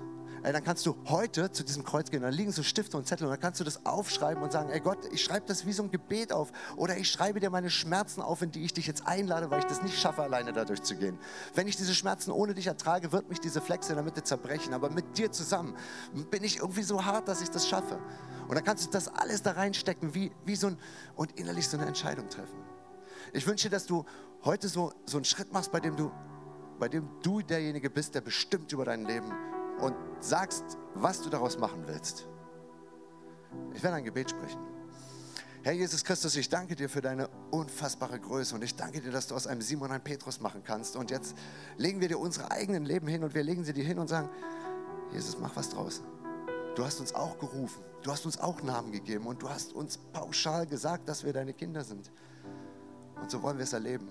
dann 0.53 0.63
kannst 0.63 0.85
du 0.85 0.95
heute 1.07 1.51
zu 1.51 1.63
diesem 1.63 1.83
Kreuz 1.83 2.11
gehen. 2.11 2.21
Da 2.21 2.29
liegen 2.29 2.51
so 2.51 2.61
Stifte 2.61 2.97
und 2.97 3.07
Zettel 3.07 3.25
und 3.25 3.31
dann 3.31 3.39
kannst 3.39 3.59
du 3.59 3.63
das 3.63 3.83
aufschreiben 3.85 4.43
und 4.43 4.51
sagen, 4.51 4.69
ey 4.69 4.79
Gott, 4.79 4.99
ich 5.11 5.23
schreibe 5.23 5.47
das 5.47 5.65
wie 5.65 5.73
so 5.73 5.81
ein 5.81 5.89
Gebet 5.89 6.31
auf. 6.31 6.51
Oder 6.75 6.97
ich 6.97 7.09
schreibe 7.09 7.39
dir 7.39 7.49
meine 7.49 7.71
Schmerzen 7.71 8.21
auf, 8.21 8.43
in 8.43 8.51
die 8.51 8.63
ich 8.63 8.73
dich 8.73 8.85
jetzt 8.85 9.07
einlade, 9.07 9.49
weil 9.49 9.59
ich 9.59 9.65
das 9.65 9.81
nicht 9.81 9.99
schaffe, 9.99 10.21
alleine 10.21 10.53
dadurch 10.53 10.83
zu 10.83 10.95
gehen. 10.95 11.17
Wenn 11.55 11.67
ich 11.67 11.77
diese 11.77 11.95
Schmerzen 11.95 12.31
ohne 12.31 12.53
dich 12.53 12.67
ertrage, 12.67 13.11
wird 13.11 13.27
mich 13.29 13.39
diese 13.39 13.59
Flexe 13.59 13.93
in 13.93 13.95
der 13.95 14.05
Mitte 14.05 14.23
zerbrechen. 14.23 14.73
Aber 14.73 14.91
mit 14.91 15.17
dir 15.17 15.31
zusammen 15.31 15.75
bin 16.29 16.43
ich 16.43 16.57
irgendwie 16.57 16.83
so 16.83 17.03
hart, 17.03 17.27
dass 17.27 17.41
ich 17.41 17.49
das 17.49 17.67
schaffe. 17.67 17.99
Und 18.47 18.53
dann 18.53 18.63
kannst 18.63 18.85
du 18.85 18.91
das 18.91 19.07
alles 19.07 19.41
da 19.41 19.53
reinstecken, 19.53 20.13
wie, 20.13 20.31
wie 20.45 20.55
so 20.55 20.67
ein, 20.67 20.77
und 21.15 21.39
innerlich 21.39 21.67
so 21.67 21.77
eine 21.77 21.87
Entscheidung 21.87 22.29
treffen. 22.29 22.59
Ich 23.33 23.47
wünsche 23.47 23.69
dir, 23.69 23.75
dass 23.75 23.87
du 23.87 24.05
heute 24.43 24.67
so, 24.67 24.93
so 25.07 25.17
einen 25.17 25.25
Schritt 25.25 25.51
machst, 25.51 25.71
bei 25.71 25.79
dem 25.79 25.95
du 25.95 26.11
bei 26.77 26.89
dem 26.89 27.07
du 27.23 27.41
derjenige 27.41 27.89
bist, 27.89 28.15
der 28.15 28.21
bestimmt 28.21 28.71
über 28.73 28.83
dein 28.83 29.05
Leben 29.05 29.31
und 29.79 29.95
sagst, 30.19 30.63
was 30.93 31.21
du 31.21 31.29
daraus 31.29 31.57
machen 31.57 31.83
willst. 31.85 32.27
Ich 33.73 33.83
werde 33.83 33.97
ein 33.97 34.03
Gebet 34.03 34.29
sprechen. 34.29 34.59
Herr 35.63 35.73
Jesus 35.73 36.03
Christus, 36.03 36.35
ich 36.35 36.47
danke 36.47 36.75
dir 36.75 36.87
für 36.87 37.01
deine 37.01 37.27
unfassbare 37.49 38.19
Größe 38.19 38.53
und 38.53 38.63
ich 38.63 38.75
danke 38.75 39.01
dir, 39.01 39.11
dass 39.11 39.27
du 39.27 39.35
aus 39.35 39.47
einem 39.47 39.61
Simon 39.61 39.91
ein 39.91 40.03
Petrus 40.03 40.39
machen 40.39 40.61
kannst. 40.63 40.95
Und 40.95 41.09
jetzt 41.09 41.35
legen 41.77 42.01
wir 42.01 42.07
dir 42.07 42.19
unsere 42.19 42.51
eigenen 42.51 42.85
Leben 42.85 43.07
hin 43.07 43.23
und 43.23 43.33
wir 43.33 43.41
legen 43.41 43.63
sie 43.63 43.73
dir 43.73 43.83
hin 43.83 43.97
und 43.97 44.07
sagen, 44.07 44.29
Jesus, 45.11 45.39
mach 45.39 45.55
was 45.55 45.69
draus. 45.69 46.03
Du 46.75 46.85
hast 46.85 46.99
uns 46.99 47.15
auch 47.15 47.39
gerufen, 47.39 47.81
du 48.03 48.11
hast 48.11 48.25
uns 48.25 48.37
auch 48.39 48.61
Namen 48.61 48.91
gegeben 48.91 49.25
und 49.25 49.41
du 49.41 49.49
hast 49.49 49.73
uns 49.73 49.97
pauschal 49.97 50.67
gesagt, 50.67 51.09
dass 51.09 51.23
wir 51.23 51.33
deine 51.33 51.53
Kinder 51.53 51.83
sind. 51.83 52.11
Und 53.19 53.31
so 53.31 53.41
wollen 53.41 53.57
wir 53.57 53.63
es 53.63 53.73
erleben. 53.73 54.09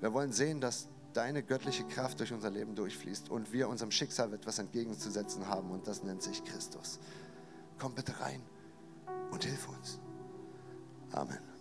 Wir 0.00 0.12
wollen 0.12 0.32
sehen, 0.32 0.60
dass 0.60 0.88
deine 1.16 1.42
göttliche 1.42 1.84
Kraft 1.84 2.20
durch 2.20 2.32
unser 2.32 2.50
Leben 2.50 2.74
durchfließt 2.74 3.30
und 3.30 3.52
wir 3.52 3.68
unserem 3.68 3.90
Schicksal 3.90 4.32
etwas 4.34 4.58
entgegenzusetzen 4.58 5.46
haben 5.48 5.70
und 5.70 5.86
das 5.86 6.02
nennt 6.02 6.22
sich 6.22 6.44
Christus. 6.44 6.98
Komm 7.78 7.94
bitte 7.94 8.18
rein 8.20 8.42
und 9.30 9.44
hilf 9.44 9.68
uns. 9.68 10.00
Amen. 11.12 11.53